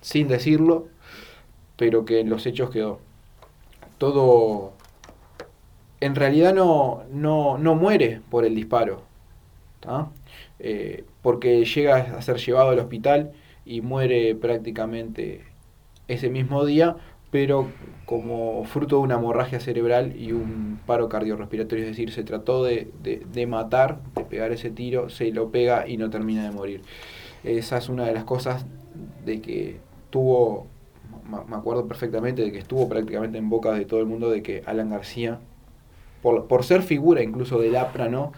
[0.00, 0.88] sin decirlo,
[1.76, 2.98] pero que en los hechos quedó.
[3.98, 4.72] Todo,
[6.00, 9.02] en realidad no, no, no muere por el disparo,
[10.58, 13.32] eh, porque llega a ser llevado al hospital
[13.64, 15.44] y muere prácticamente
[16.08, 16.96] ese mismo día,
[17.36, 17.66] pero
[18.06, 22.90] como fruto de una hemorragia cerebral y un paro cardiorrespiratorio, es decir, se trató de,
[23.02, 26.80] de, matar, de pegar ese tiro, se lo pega y no termina de morir.
[27.44, 28.64] Esa es una de las cosas
[29.26, 30.66] de que tuvo,
[31.28, 34.62] me acuerdo perfectamente, de que estuvo prácticamente en boca de todo el mundo de que
[34.64, 35.38] Alan García,
[36.22, 38.32] por, por ser figura incluso del APRA, ¿no?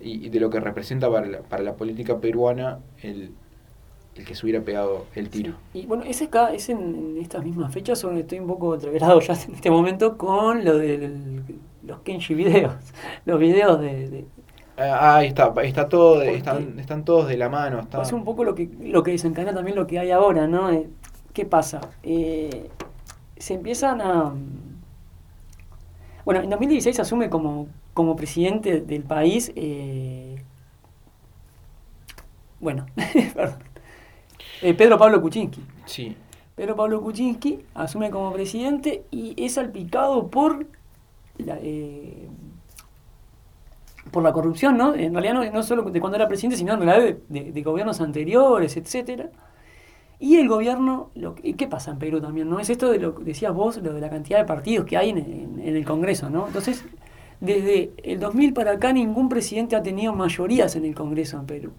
[0.00, 3.32] Y, y de lo que representa para la, para la política peruana, el,
[4.18, 5.54] el que se hubiera pegado el tiro.
[5.72, 5.80] Sí.
[5.80, 9.20] Y bueno, es acá, es en, en, estas mismas fechas donde estoy un poco atreverado
[9.26, 11.42] ya en este momento con lo de
[11.84, 12.74] los Kenji videos,
[13.24, 14.08] los videos de...
[14.08, 14.24] de
[14.76, 17.80] ah, ahí está, está todo, de, están, están todos de la mano.
[17.80, 18.02] Está...
[18.02, 20.70] Es un poco lo que, lo que desencadena también lo que hay ahora, ¿no?
[20.70, 20.88] Eh,
[21.32, 21.80] ¿Qué pasa?
[22.02, 22.68] Eh,
[23.36, 24.34] se empiezan a...
[26.24, 29.52] Bueno, en 2016 asume como, como presidente del país...
[29.54, 30.42] Eh,
[32.60, 32.86] bueno,
[33.34, 33.67] perdón
[34.62, 35.62] eh, Pedro Pablo Kuczynski.
[35.86, 36.16] Sí.
[36.54, 40.66] Pedro Pablo Kuczynski asume como presidente y es salpicado por
[41.38, 42.28] la, eh,
[44.10, 44.94] por la corrupción, ¿no?
[44.94, 47.62] En realidad no, no, solo de cuando era presidente, sino en realidad de, de, de
[47.62, 49.30] gobiernos anteriores, etcétera.
[50.20, 52.50] Y el gobierno, lo, ¿qué pasa en Perú también?
[52.50, 52.58] ¿no?
[52.58, 55.10] Es esto de lo que decías vos, lo de la cantidad de partidos que hay
[55.10, 56.48] en, en, en el Congreso, ¿no?
[56.48, 56.84] Entonces,
[57.40, 61.72] desde el 2000 para acá ningún presidente ha tenido mayorías en el Congreso en Perú.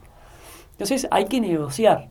[0.72, 2.10] Entonces hay que negociar.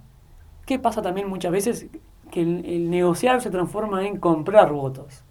[0.68, 1.86] ¿Qué pasa también muchas veces?
[2.30, 5.24] Que el, el negociar se transforma en comprar votos.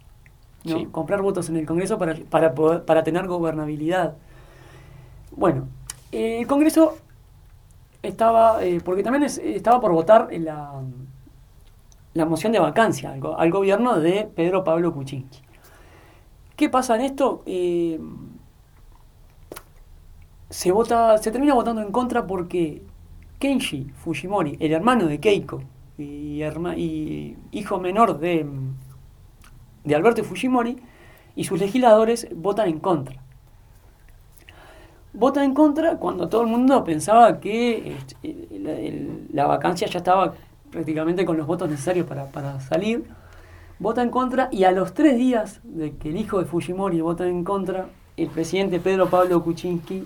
[0.64, 0.78] ¿no?
[0.78, 0.86] Sí.
[0.90, 4.16] Comprar votos en el Congreso para, para, poder, para tener gobernabilidad.
[5.36, 5.68] Bueno,
[6.10, 6.96] eh, el Congreso
[8.02, 10.72] estaba, eh, porque también es, estaba por votar la,
[12.14, 15.38] la moción de vacancia al, al gobierno de Pedro Pablo Kuczynski.
[16.56, 17.44] ¿Qué pasa en esto?
[17.46, 18.00] Eh,
[20.50, 22.82] se, vota, se termina votando en contra porque
[23.38, 25.62] Kenji Fujimori, el hermano de Keiko
[25.96, 28.46] y, y hijo menor de,
[29.84, 30.78] de Alberto Fujimori,
[31.36, 33.22] y sus legisladores votan en contra.
[35.12, 40.34] Votan en contra cuando todo el mundo pensaba que este, la vacancia ya estaba
[40.70, 43.04] prácticamente con los votos necesarios para, para salir.
[43.78, 47.26] Vota en contra y a los tres días de que el hijo de Fujimori vota
[47.26, 50.04] en contra, el presidente Pedro Pablo Kuczynski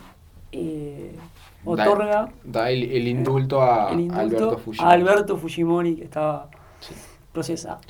[0.53, 1.16] eh,
[1.64, 5.96] otorga da, el, indulto, a, Alberto Fujimori.
[5.96, 6.48] que estaba
[7.33, 7.81] procesado.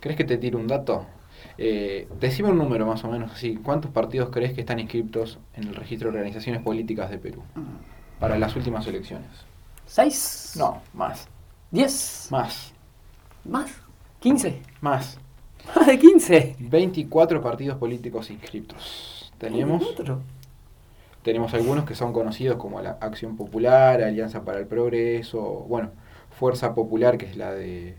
[0.00, 1.06] ¿Crees que te tire un dato?
[1.58, 3.56] Eh, decime un número más o menos así.
[3.56, 7.42] ¿Cuántos partidos crees que están inscritos en el registro de organizaciones políticas de Perú
[8.20, 9.28] para las últimas elecciones?
[9.86, 10.54] ¿Seis?
[10.56, 11.28] No, más.
[11.70, 12.28] ¿Diez?
[12.30, 12.72] Más.
[13.44, 13.70] ¿Más?
[14.20, 14.60] ¿Quince?
[14.80, 15.18] Más.
[15.74, 16.56] ¿Más de quince?
[16.58, 19.32] 24 partidos políticos inscritos.
[19.38, 19.82] Tenemos.
[21.26, 25.90] Tenemos algunos que son conocidos como la Acción Popular, Alianza para el Progreso, bueno,
[26.30, 27.96] Fuerza Popular, que es la de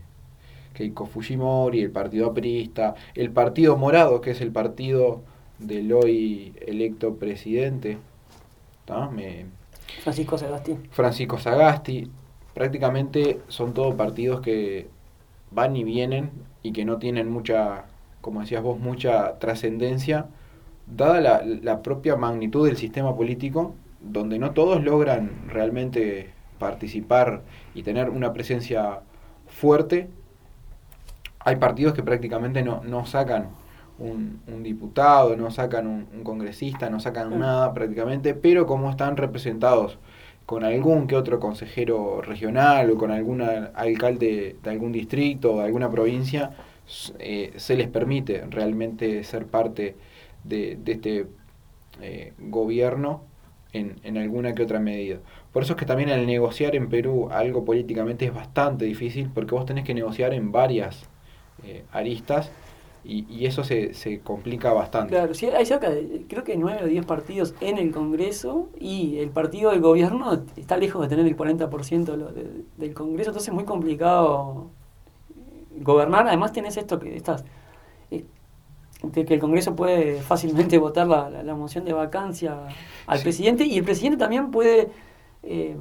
[0.74, 5.24] Keiko Fujimori, el Partido Aprista, el Partido Morado, que es el partido
[5.60, 7.98] del hoy electo presidente.
[10.04, 10.78] Francisco Sagasti.
[10.92, 12.10] Francisco Sagasti.
[12.54, 14.88] Prácticamente son todos partidos que
[15.52, 16.32] van y vienen
[16.64, 17.88] y que no tienen mucha,
[18.22, 20.28] como decías vos, mucha trascendencia
[20.88, 27.84] dada la, la, propia magnitud del sistema político, donde no todos logran realmente participar y
[27.84, 29.02] tener una presencia
[29.48, 30.10] fuerte,
[31.40, 33.50] hay partidos que prácticamente no, no sacan
[34.00, 39.98] un, diputado, no sacan un, congresista, no sacan nada prácticamente, pero como están representados
[40.46, 45.66] con algún que otro consejero regional o con algún alcalde de algún distrito o de
[45.66, 46.52] alguna provincia,
[47.20, 49.96] eh, se les permite realmente ser parte
[50.48, 51.28] de, este
[52.02, 53.24] eh, gobierno
[53.74, 55.20] en, en, alguna que otra medida.
[55.52, 59.56] Por eso es que también el negociar en Perú algo políticamente es bastante difícil porque
[59.56, 61.06] vos tenés que negociar en varias
[61.64, 62.52] eh, aristas
[63.04, 65.14] y, y, eso se, se complica bastante.
[65.14, 69.20] Claro, sí, hay cerca de, creo que 9 o 10 partidos en el Congreso y
[69.20, 73.54] el partido del gobierno está lejos de tener el 40% de, del Congreso, entonces es
[73.54, 74.70] muy complicado
[75.80, 76.28] gobernar.
[76.28, 77.46] Además tenés esto que estás
[79.04, 82.68] de que el Congreso puede fácilmente votar la, la, moción de vacancia
[83.06, 84.90] al presidente y el presidente también puede
[85.44, 85.76] eh,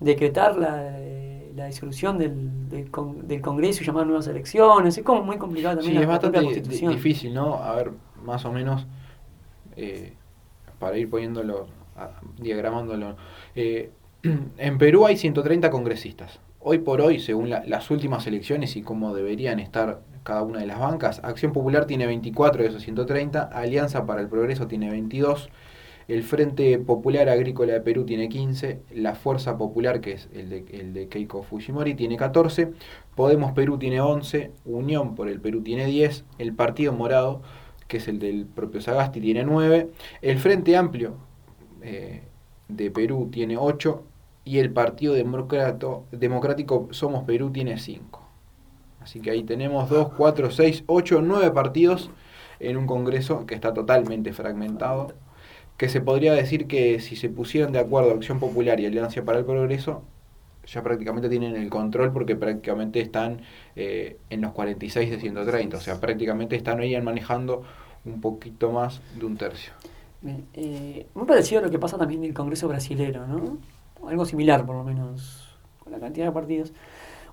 [0.00, 0.92] decretar la,
[1.56, 2.90] la disolución del, del,
[3.26, 4.96] del, Congreso y llamar nuevas elecciones.
[4.96, 5.96] Es como muy complicado también.
[5.96, 7.54] Sí, es bastante difícil, ¿no?
[7.54, 8.86] A ver, más o menos,
[9.76, 10.12] eh,
[10.78, 11.66] para ir poniéndolo,
[12.38, 13.16] diagramándolo.
[13.54, 13.90] Eh,
[14.58, 16.40] en Perú hay 130 congresistas.
[16.60, 20.80] Hoy por hoy, según las últimas elecciones y como deberían estar cada una de las
[20.80, 21.20] bancas.
[21.22, 25.48] Acción Popular tiene 24 de esos 130, Alianza para el Progreso tiene 22,
[26.08, 30.64] el Frente Popular Agrícola de Perú tiene 15, la Fuerza Popular, que es el de,
[30.72, 32.72] el de Keiko Fujimori, tiene 14,
[33.14, 37.42] Podemos Perú tiene 11, Unión por el Perú tiene 10, el Partido Morado,
[37.86, 39.90] que es el del propio Sagasti, tiene 9,
[40.22, 41.14] el Frente Amplio
[41.82, 42.22] eh,
[42.66, 44.02] de Perú tiene 8
[44.44, 48.25] y el Partido Democrático Somos Perú tiene 5.
[49.06, 52.10] Así que ahí tenemos 2, 4, 6, 8, 9 partidos
[52.58, 55.12] en un Congreso que está totalmente fragmentado,
[55.76, 59.38] que se podría decir que si se pusieran de acuerdo Acción Popular y Alianza para
[59.38, 60.02] el Progreso,
[60.66, 63.42] ya prácticamente tienen el control porque prácticamente están
[63.76, 67.62] eh, en los 46 de 130, o sea, prácticamente están ahí manejando
[68.04, 69.72] un poquito más de un tercio.
[70.52, 73.58] Eh, muy parecido a lo que pasa también en el Congreso brasilero, ¿no?
[74.08, 76.72] Algo similar, por lo menos, con la cantidad de partidos.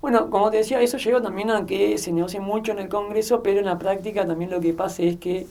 [0.04, 3.42] Bueno, como te decía, eso lleva también a que se negocie mucho en el Congreso,
[3.42, 5.46] pero en la práctica también lo que pasa es que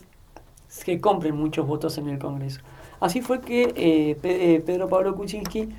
[0.68, 2.62] se compren muchos votos en el Congreso.
[3.00, 5.70] Así fue que eh, eh, Pedro Pablo Kuczynski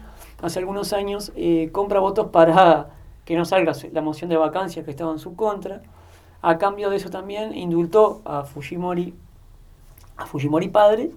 [0.43, 2.89] hace algunos años eh, compra votos para
[3.25, 5.81] que no salga la moción de vacancia que estaba en su contra.
[6.43, 9.15] A cambio de eso también indultó a Fujimori,
[10.17, 11.13] a Fujimori padre,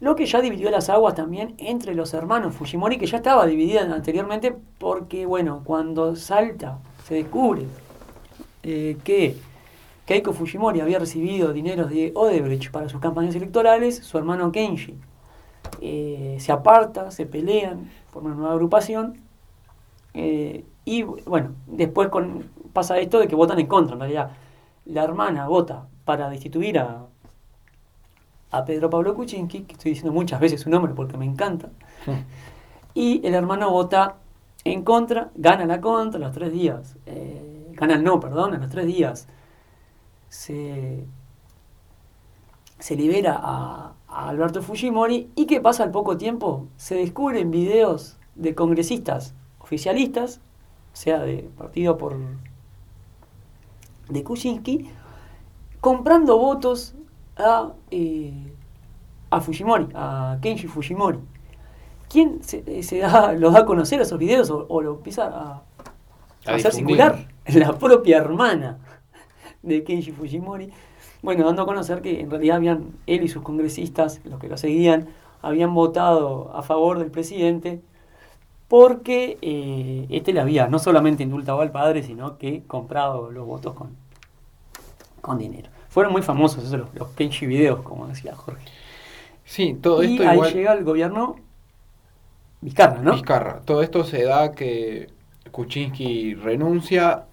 [0.00, 3.82] lo que ya dividió las aguas también entre los hermanos Fujimori, que ya estaba dividida
[3.82, 7.66] anteriormente, porque, bueno, cuando salta, se descubre
[8.62, 9.36] eh, que
[10.06, 14.94] Keiko Fujimori había recibido dineros de Odebrecht para sus campañas electorales, su hermano Kenji
[15.80, 19.20] eh, se aparta, se pelean, forman una nueva agrupación,
[20.14, 24.30] eh, y bueno, después con, pasa esto de que votan en contra, en realidad.
[24.86, 27.07] La hermana vota para destituir a
[28.50, 31.70] a Pedro Pablo Kuczynski, que estoy diciendo muchas veces su nombre porque me encanta,
[32.94, 34.16] y el hermano vota
[34.64, 36.96] en contra, gana la contra los tres días.
[37.06, 39.28] Eh, Canal No, perdón, a los tres días
[40.28, 41.04] se,
[42.78, 46.66] se libera a, a Alberto Fujimori y ¿qué pasa al poco tiempo?
[46.76, 50.40] Se descubren videos de congresistas oficialistas,
[50.92, 52.16] o sea, de partido por
[54.08, 54.90] de Kuczynski,
[55.80, 56.94] comprando votos
[57.38, 58.52] a, eh,
[59.30, 61.18] a Fujimori, a Kenji Fujimori.
[62.08, 65.26] ¿Quién se, eh, se da, los da a conocer esos videos o, o lo empieza
[65.26, 65.62] a,
[66.46, 67.28] A hacer circular?
[67.54, 68.78] La propia hermana
[69.62, 70.70] de Kenji Fujimori.
[71.22, 74.56] Bueno, dando a conocer que en realidad habían, él y sus congresistas, los que lo
[74.56, 75.08] seguían,
[75.42, 77.80] habían votado a favor del presidente
[78.68, 83.74] porque eh, este le había no solamente indultado al padre, sino que comprado los votos
[83.74, 83.96] con,
[85.20, 85.70] con dinero.
[85.88, 88.68] Fueron muy famosos esos los, los Kenji videos, como decía Jorge.
[89.44, 90.52] Sí, todo y esto ahí igual.
[90.52, 91.36] llega el gobierno
[92.60, 93.14] Vizcarra, ¿no?
[93.14, 93.62] Vizcarra.
[93.64, 95.08] Todo esto se da que
[95.50, 97.26] Kuczynski renuncia.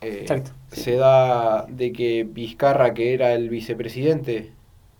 [0.00, 0.82] eh, Exacto, sí.
[0.82, 4.54] Se da de que Vizcarra, que era el vicepresidente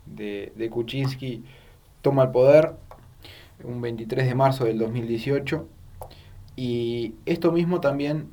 [0.06, 1.44] de, de Kuczynski,
[2.02, 2.76] toma el poder
[3.64, 5.68] un 23 de marzo del 2018.
[6.56, 8.30] Y esto mismo también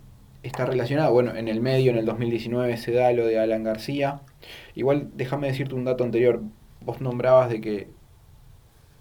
[0.47, 4.21] está relacionado, bueno, en el medio, en el 2019 se da lo de Alan García.
[4.75, 6.41] Igual déjame decirte un dato anterior.
[6.81, 7.87] Vos nombrabas de que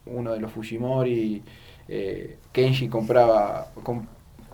[0.06, 1.42] uno de los Fujimori,
[1.88, 4.06] eh, Kenji compraba, com-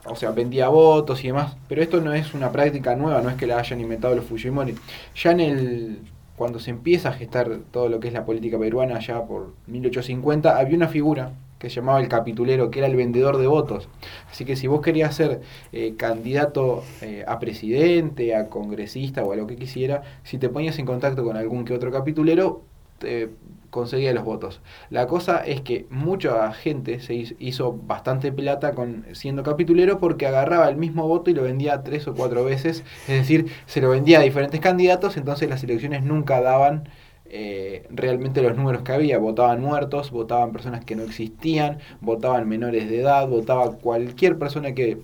[0.05, 3.37] o sea, vendía votos y demás, pero esto no es una práctica nueva, no es
[3.37, 4.75] que la hayan inventado los Fujimori.
[5.15, 5.99] Ya en el,
[6.37, 10.59] cuando se empieza a gestar todo lo que es la política peruana, ya por 1850,
[10.59, 13.89] había una figura que se llamaba el capitulero, que era el vendedor de votos.
[14.31, 15.41] Así que si vos querías ser
[15.73, 20.79] eh, candidato eh, a presidente, a congresista o a lo que quisiera, si te ponías
[20.79, 22.63] en contacto con algún que otro capitulero,
[22.99, 23.31] te
[23.71, 24.61] conseguía los votos.
[24.91, 30.69] La cosa es que mucha gente se hizo- bastante plata con siendo capitulero porque agarraba
[30.69, 34.19] el mismo voto y lo vendía tres o cuatro veces, es decir, se lo vendía
[34.19, 36.89] a diferentes candidatos, entonces las elecciones nunca daban
[37.35, 42.91] eh, realmente los números que había, votaban muertos, votaban personas que no existían, votaban menores
[42.91, 44.99] de edad, votaba cualquier persona que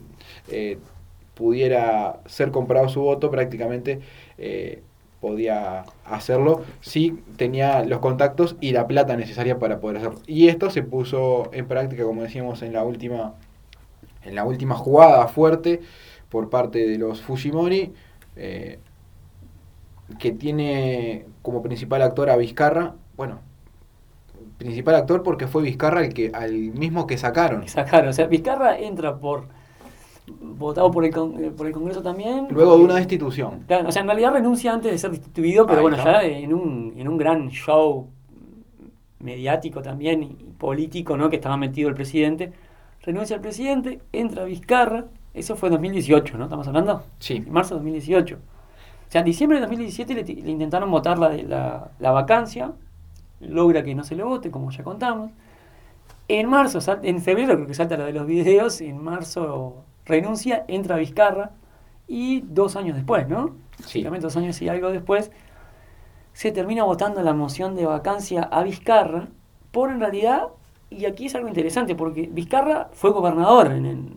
[0.49, 0.77] eh,
[1.33, 4.01] pudiera ser comprado su voto, prácticamente
[4.37, 4.83] eh,
[5.23, 10.21] podía hacerlo si tenía los contactos y la plata necesaria para poder hacerlo.
[10.27, 13.37] Y esto se puso en práctica, como decíamos, en la última,
[14.23, 15.81] en la última jugada fuerte
[16.29, 17.95] por parte de los Fujimori,
[20.19, 22.95] que tiene como principal actor a Vizcarra.
[23.17, 23.39] Bueno,
[24.59, 27.67] principal actor porque fue Vizcarra el que al mismo que sacaron.
[27.69, 28.11] Sacaron.
[28.11, 29.47] O sea, Vizcarra entra por
[30.43, 32.49] votado por el, con- eh, por el Congreso también.
[32.51, 33.65] Luego de una destitución.
[33.67, 36.21] Claro, o sea, en realidad renuncia antes de ser destituido, pero Ahí bueno, está.
[36.23, 38.09] ya en un, en un gran show
[39.21, 41.31] mediático también y político, ¿no?
[41.31, 42.53] Que estaba metido el presidente.
[43.03, 46.45] Renuncia al presidente, entra Vizcarra, eso fue en 2018, ¿no?
[46.45, 47.05] ¿Estamos hablando?
[47.21, 47.37] Sí.
[47.37, 48.37] En marzo de 2018.
[49.09, 52.73] O sea, en diciembre de 2017 le, le intentaron votar la, la, la vacancia,
[53.41, 55.31] logra que no se lo vote, como ya contamos.
[56.29, 60.65] En marzo, sal- en febrero creo que salta la de los videos, en marzo renuncia,
[60.69, 61.53] entra Vizcarra
[62.07, 63.57] y dos años después, ¿no?
[63.85, 64.03] Sí.
[64.03, 65.31] Dos años y algo después,
[66.35, 69.29] se termina votando la moción de vacancia a Vizcarra
[69.73, 70.49] por en realidad,
[70.91, 74.15] y aquí es algo interesante, porque Vizcarra fue gobernador en, en,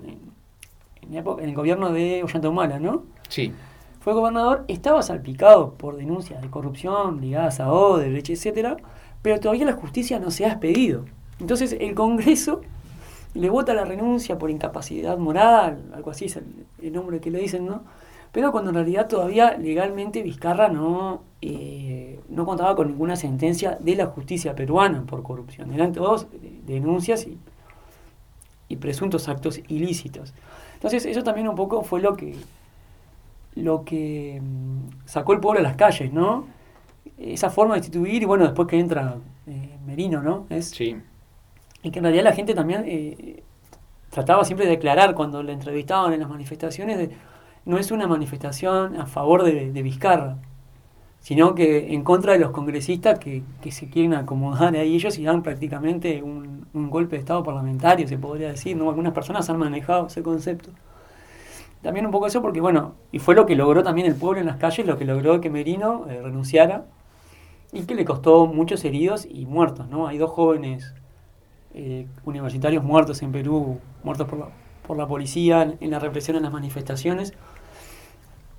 [1.02, 1.16] en
[1.50, 3.04] el gobierno de Ollanta Humala, ¿no?
[3.30, 3.54] Sí.
[4.02, 8.78] Fue gobernador, estaba salpicado por denuncias de corrupción ligadas a Odebrecht, etcétera,
[9.22, 11.06] pero todavía la justicia no se ha expedido.
[11.40, 12.62] Entonces el Congreso
[13.36, 17.68] le vota la renuncia por incapacidad moral, algo así es el, nombre que le dicen,
[17.68, 17.84] ¿no?
[18.32, 23.96] Pero cuando en realidad todavía legalmente Vizcarra no, eh, no contaba con ninguna sentencia de
[23.96, 25.72] la justicia peruana por corrupción.
[25.74, 26.26] Eran todos
[26.66, 27.38] denuncias y,
[28.68, 30.34] y presuntos actos ilícitos.
[30.74, 32.36] Entonces eso también un poco fue lo que
[33.56, 36.48] lo que mm, sacó el pueblo a las calles, ¿no?
[37.18, 40.46] Esa forma de instituir y bueno, después que entra eh, Merino, ¿no?
[40.50, 40.98] Es, Sí.
[41.84, 43.44] y que en realidad la gente también eh,
[44.10, 47.12] trataba siempre de declarar cuando le entrevistaban en las manifestaciones, de,
[47.66, 50.38] no es una manifestación a favor de, de Vizcarra,
[51.20, 55.24] sino que en contra de los congresistas que, que se quieren acomodar a ellos y
[55.24, 58.90] dan prácticamente un, un golpe de Estado parlamentario, se podría decir, ¿no?
[58.90, 60.72] Algunas personas han manejado ese concepto.
[61.82, 64.46] También un poco eso porque, bueno, y fue lo que logró también el pueblo en
[64.46, 66.86] las calles, lo que logró que Merino eh, renunciara
[67.72, 70.08] y que le costó muchos heridos y muertos, ¿no?
[70.08, 70.94] Hay dos jóvenes
[71.74, 74.50] eh, universitarios muertos en Perú, muertos por la,
[74.86, 77.34] por la policía en, la represión en las manifestaciones,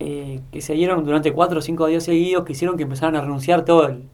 [0.01, 3.21] eh, que se dieron durante cuatro o cinco días seguidos, que hicieron que empezaran a
[3.21, 4.09] renunciar todo el,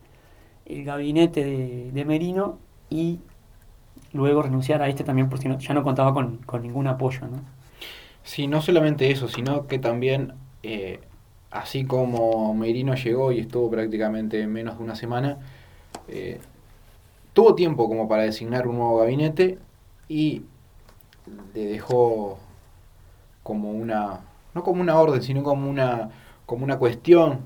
[0.66, 2.58] el gabinete de, Merino
[2.90, 3.20] y
[4.12, 7.57] luego renunciar a este también porque ya no contaba con, con ningún apoyo, ¿no?
[8.28, 11.00] Sí, no solamente eso, sino que también eh,
[11.50, 15.38] así como Merino llegó y estuvo prácticamente menos de una semana,
[16.08, 16.38] eh,
[17.32, 19.58] tuvo tiempo como para designar un nuevo gabinete
[20.10, 20.42] y
[21.54, 22.38] le dejó
[23.42, 24.20] como una,
[24.54, 26.10] no como una orden, sino como una,
[26.44, 27.40] como una cuestión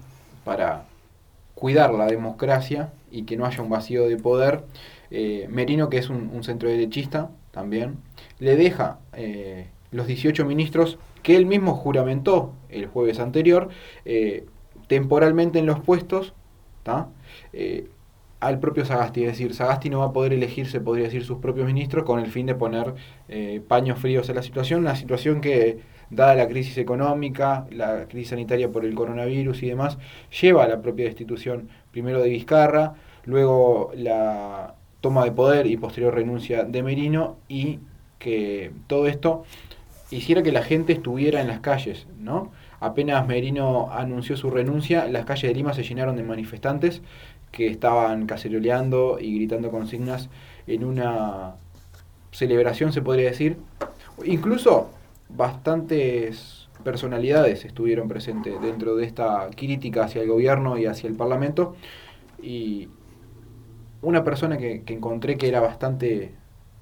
[0.45, 0.87] para
[1.55, 4.64] cuidar la democracia y que no haya un vacío de poder.
[5.12, 7.99] Eh, Merino, que es un, un centro derechista también,
[8.41, 8.99] le deja
[9.93, 13.68] los 18 ministros que él mismo juramentó el jueves anterior,
[14.05, 14.47] eh,
[14.88, 16.34] temporalmente en los puestos,
[18.40, 19.22] al propio Sagasti.
[19.22, 22.26] Es decir, Sagasti no va a poder elegirse, podría decir, sus propios ministros con el
[22.26, 22.95] fin de poner
[23.68, 25.78] paños fríos en la situación, una situación que
[26.12, 29.99] dada la crisis económica, la crisis sanitaria por el coronavirus y demás,
[30.40, 36.14] lleva a la propia destitución primero de Vizcarra, luego la toma de poder y posterior
[36.14, 37.80] renuncia de Merino y
[38.18, 39.45] que todo esto
[40.13, 42.53] hiciera que la gente estuviera en las calles, ¿no?
[42.81, 47.01] Apenas Merino anunció su renuncia, las calles de Lima se llenaron de manifestantes
[47.51, 50.29] que estaban caceroleando y gritando consignas
[50.67, 51.55] en una
[52.33, 53.59] celebración, se podría decir.
[54.25, 54.91] Incluso
[55.29, 61.77] bastantes personalidades estuvieron presentes dentro de esta crítica hacia el gobierno y hacia el Parlamento.
[62.43, 62.89] Y
[64.01, 66.35] una persona que, encontré que era bastante,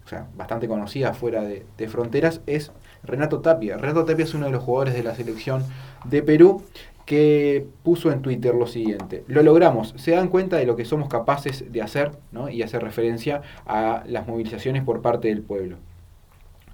[0.07, 2.73] o sea, bastante conocida fuera de, de, fronteras es
[3.03, 3.77] Renato Tapia.
[3.77, 5.65] Renato Tapia es uno de los jugadores de la selección
[6.05, 6.63] de Perú
[7.11, 11.09] que puso en Twitter lo siguiente, lo logramos, se dan cuenta de lo que somos
[11.09, 12.13] capaces de hacer
[12.53, 15.77] y hacer referencia a las movilizaciones por parte del pueblo.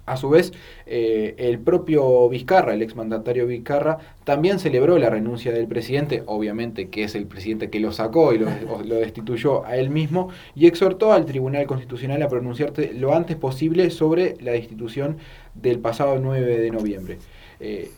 [0.07, 0.53] A su vez,
[0.85, 7.03] eh, el propio Vizcarra, el exmandatario Vizcarra, también celebró la renuncia del presidente, obviamente que
[7.03, 8.47] es el presidente que lo sacó y lo,
[8.99, 14.35] destituyó a él mismo, y exhortó al Tribunal Constitucional a pronunciarse lo antes posible sobre
[14.39, 15.17] la destitución
[15.55, 17.17] del pasado 9 de noviembre.
[17.59, 17.91] Eh,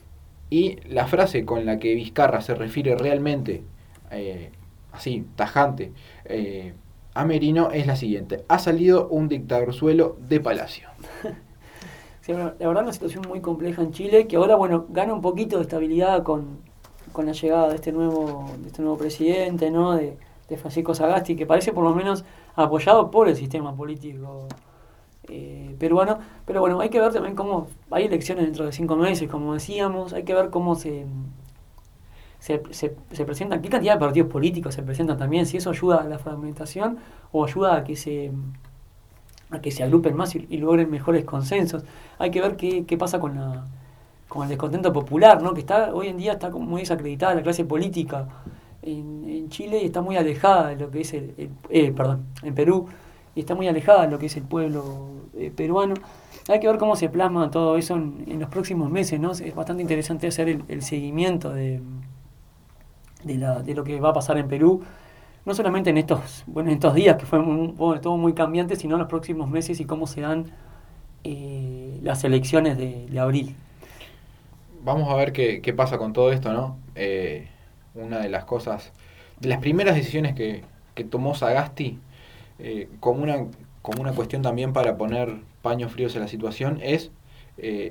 [0.50, 3.62] y la frase con la que Vizcarra se refiere realmente,
[4.10, 4.50] eh,
[4.92, 5.92] así, tajante,
[7.14, 8.46] a Merino es la siguiente.
[8.48, 10.90] Ha salido un dictadorzuelo de palacio.
[12.34, 15.64] La verdad una situación muy compleja en Chile, que ahora, bueno, gana un poquito de
[15.64, 16.60] estabilidad con,
[17.18, 19.94] la llegada de este nuevo, de este nuevo presidente, ¿no?
[19.94, 20.18] De,
[20.58, 22.26] Francisco Sagasti, que parece por lo menos
[22.56, 24.48] apoyado por el sistema político
[25.28, 26.18] eh, peruano.
[26.46, 30.12] Pero bueno, hay que ver también cómo hay elecciones dentro de cinco meses, como decíamos,
[30.12, 31.06] hay que ver cómo se,
[32.40, 36.06] se, se presentan, qué cantidad de partidos políticos se presentan también, si eso ayuda a
[36.06, 36.98] la fragmentación
[37.32, 38.32] o ayuda a que se
[39.52, 41.84] a que se agrupen más y, logren mejores consensos.
[42.18, 43.66] Hay que ver qué, qué pasa con, la,
[44.28, 45.54] con el descontento popular, ¿no?
[45.54, 48.28] que está hoy en día está muy desacreditada la clase política
[48.82, 51.34] en, en Chile y está muy alejada de lo que es el,
[51.70, 52.88] eh, perdón, en Perú
[53.36, 55.96] y está muy alejada de lo que es el pueblo eh, peruano.
[56.48, 59.32] Hay que ver cómo se plasma todo eso en, en, los próximos meses, ¿no?
[59.32, 61.80] Es bastante interesante hacer el, el seguimiento de,
[63.24, 64.82] de, la, de lo que va a pasar en Perú
[65.50, 67.40] no solamente en estos, bueno, en estos días, que fue
[68.04, 70.46] todo muy cambiante, sino en los próximos meses y cómo se dan
[71.24, 73.56] eh, las elecciones de, abril.
[74.84, 76.78] Vamos a ver qué, pasa con todo esto, ¿no?
[76.94, 77.48] Eh,
[77.96, 78.92] una de las cosas,
[79.40, 80.64] de las primeras decisiones que,
[81.10, 81.98] tomó Sagasti,
[82.60, 83.48] eh, como, una,
[83.82, 85.34] como una cuestión también para poner
[85.64, 87.10] paños fríos en la situación, es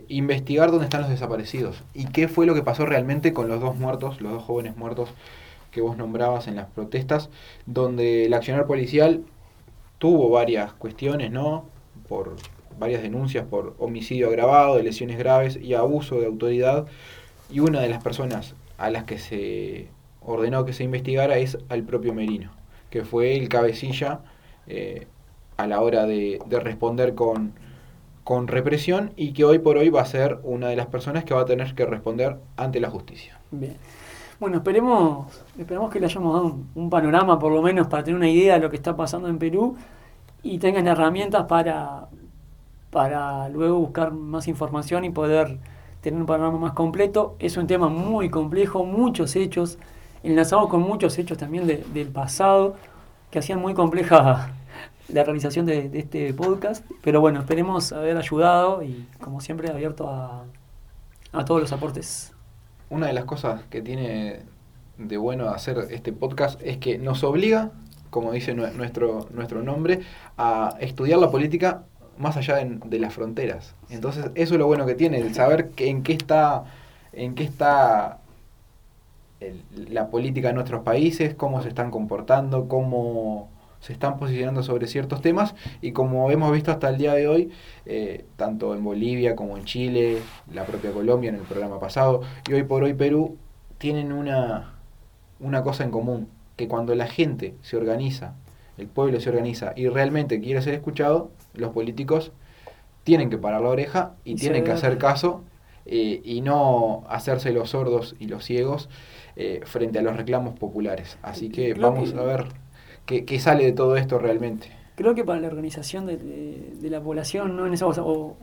[0.08, 3.76] investigar dónde están los desaparecidos y qué fue lo que pasó realmente con los dos
[3.76, 5.10] muertos, los dos jóvenes muertos
[5.70, 7.30] que vos nombrabas en las protestas,
[7.66, 9.24] donde el accionar policial
[9.98, 11.66] tuvo varias cuestiones, ¿no?
[12.08, 12.36] Por
[12.78, 16.86] varias denuncias por homicidio agravado, de lesiones graves y abuso de autoridad.
[17.50, 19.88] Y una de las personas a las que se
[20.22, 22.52] ordenó que se investigara es al propio Merino,
[22.90, 24.20] que fue el cabecilla
[24.66, 25.06] eh,
[25.56, 27.54] a la hora de, de responder con,
[28.24, 31.34] con represión y que hoy por hoy va a ser una de las personas que
[31.34, 33.40] va a tener que responder ante la justicia.
[33.50, 33.76] Bien.
[34.40, 35.26] Bueno, esperemos,
[35.58, 38.60] esperemos que le hayamos dado un, panorama por lo menos para tener una idea de
[38.60, 39.76] lo que está pasando en Perú
[40.44, 42.06] y tengan herramientas para,
[42.90, 45.58] para luego buscar más información y poder
[46.02, 47.34] tener un panorama más completo.
[47.40, 49.76] Es un tema muy complejo, muchos hechos,
[50.22, 52.76] enlazados con muchos hechos también del pasado
[53.32, 54.52] que hacían muy compleja
[55.08, 56.86] la realización de, de, este podcast.
[57.02, 60.44] Pero bueno, esperemos haber ayudado y como siempre abierto a,
[61.32, 62.37] a todos los aportes
[62.90, 64.40] una de las cosas que tiene
[64.98, 67.70] de bueno hacer este podcast es que nos obliga,
[68.10, 70.00] como dice nuestro, nuestro nombre,
[70.36, 71.84] a estudiar la política
[72.18, 73.74] más allá de, las fronteras.
[73.90, 76.64] Entonces, eso es lo bueno que tiene, el saber en qué está,
[77.12, 78.18] en qué está
[79.88, 83.50] la política en nuestros países, cómo se están comportando, cómo
[83.80, 87.50] se están posicionando sobre ciertos temas y como hemos visto hasta el día de hoy,
[87.86, 90.18] eh, tanto en Bolivia como en Chile,
[90.52, 93.36] la propia Colombia en el programa pasado y hoy por hoy Perú,
[93.78, 94.74] tienen una,
[95.40, 98.34] una cosa en común, que cuando la gente se organiza,
[98.76, 102.32] el pueblo se organiza y realmente quiere ser escuchado, los políticos
[103.04, 105.42] tienen que parar la oreja y, tienen que hacer caso
[105.86, 108.88] eh, y no hacerse los sordos y los ciegos
[109.36, 111.16] eh, frente a los reclamos populares.
[111.22, 112.48] Así que vamos a ver
[113.08, 114.70] qué, sale de todo esto realmente.
[114.94, 117.66] Creo que para la organización de, la población, ¿no?
[117.66, 118.36] en esa, o,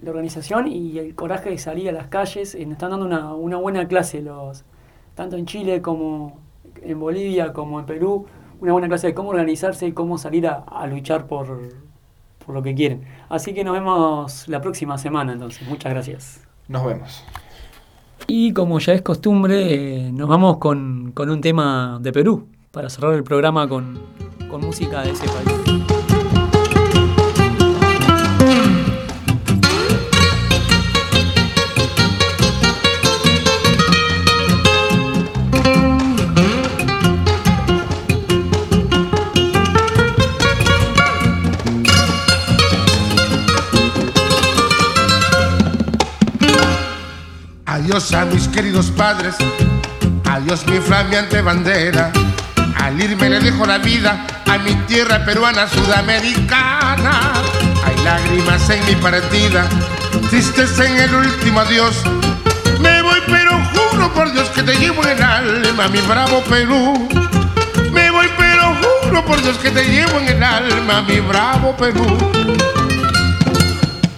[0.00, 3.34] la organización y el coraje de salir a las calles, eh, nos están dando una,
[3.34, 4.64] una buena clase, los
[5.14, 6.38] tanto en Chile como
[6.82, 8.26] en Bolivia, como en Perú,
[8.60, 11.60] una buena clase de cómo organizarse y cómo salir a, luchar por,
[12.44, 13.04] por lo que quieren.
[13.28, 15.66] Así que nos vemos la próxima semana entonces.
[15.68, 16.46] Muchas gracias.
[16.68, 17.24] Nos vemos.
[18.26, 22.88] Y como ya es costumbre, eh, nos vamos con, con, un tema de Perú para
[22.88, 23.98] cerrar el programa con,
[24.48, 25.86] con música de ese país.
[47.66, 49.34] Adiós a mis queridos padres,
[50.24, 52.12] adiós mi flameante bandera.
[52.90, 57.34] Al irme le dejo la vida a mi tierra peruana sudamericana.
[57.84, 59.68] Hay lágrimas en mi partida,
[60.28, 62.02] tristes en el último adiós.
[62.80, 67.08] Me voy pero juro por Dios que te llevo en el alma, mi bravo Perú.
[67.92, 72.18] Me voy pero juro por Dios que te llevo en el alma, mi bravo Perú.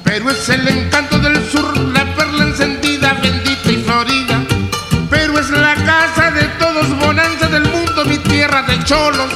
[0.02, 2.06] Perú es el encanto del sur, la
[8.84, 9.30] cholos.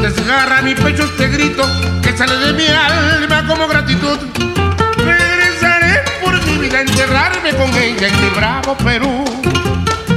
[0.00, 1.62] Desgarra mi pecho este grito
[2.02, 4.18] que sale de mi alma como gratitud.
[4.96, 9.24] Regresaré por mi vida a enterrarme con ella en mi bravo Perú.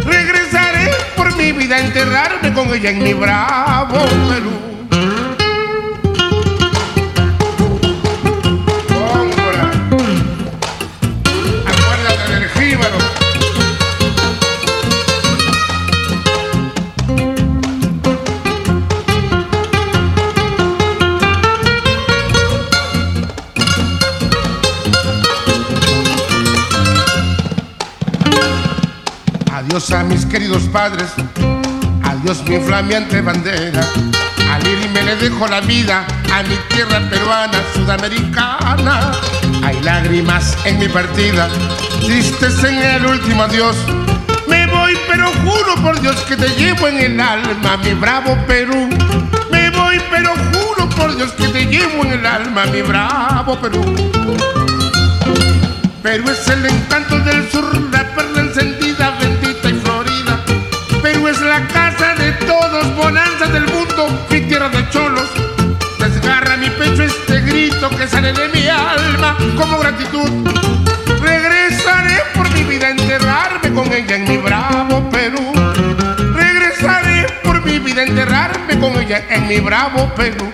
[0.05, 3.99] Regresaré por mi vida a enterrarme con ella en mi bravo
[4.30, 4.72] Perú.
[29.95, 31.13] A mis queridos padres,
[32.03, 33.81] adiós mi flameante bandera.
[34.51, 39.11] Al irme le dejo la vida a mi tierra peruana, sudamericana.
[39.63, 41.47] Hay lágrimas en mi partida,
[42.03, 43.75] tristes en el último adiós.
[44.47, 48.89] Me voy, pero juro por Dios que te llevo en el alma, mi bravo Perú.
[49.51, 53.83] Me voy, pero juro por Dios que te llevo en el alma, mi bravo Perú.
[56.01, 58.03] Perú es el encanto del sur, la
[61.54, 65.30] la casa de todos, bonanza del mundo, mi tierra de cholos.
[65.99, 70.32] Desgarra mi pecho este grito que sale de mi alma como gratitud.
[71.22, 75.43] Regresaré por mi vida a enterrarme con ella en mi bravo Perú.
[76.34, 80.51] Regresaré por mi vida a enterrarme con ella en mi bravo Perú.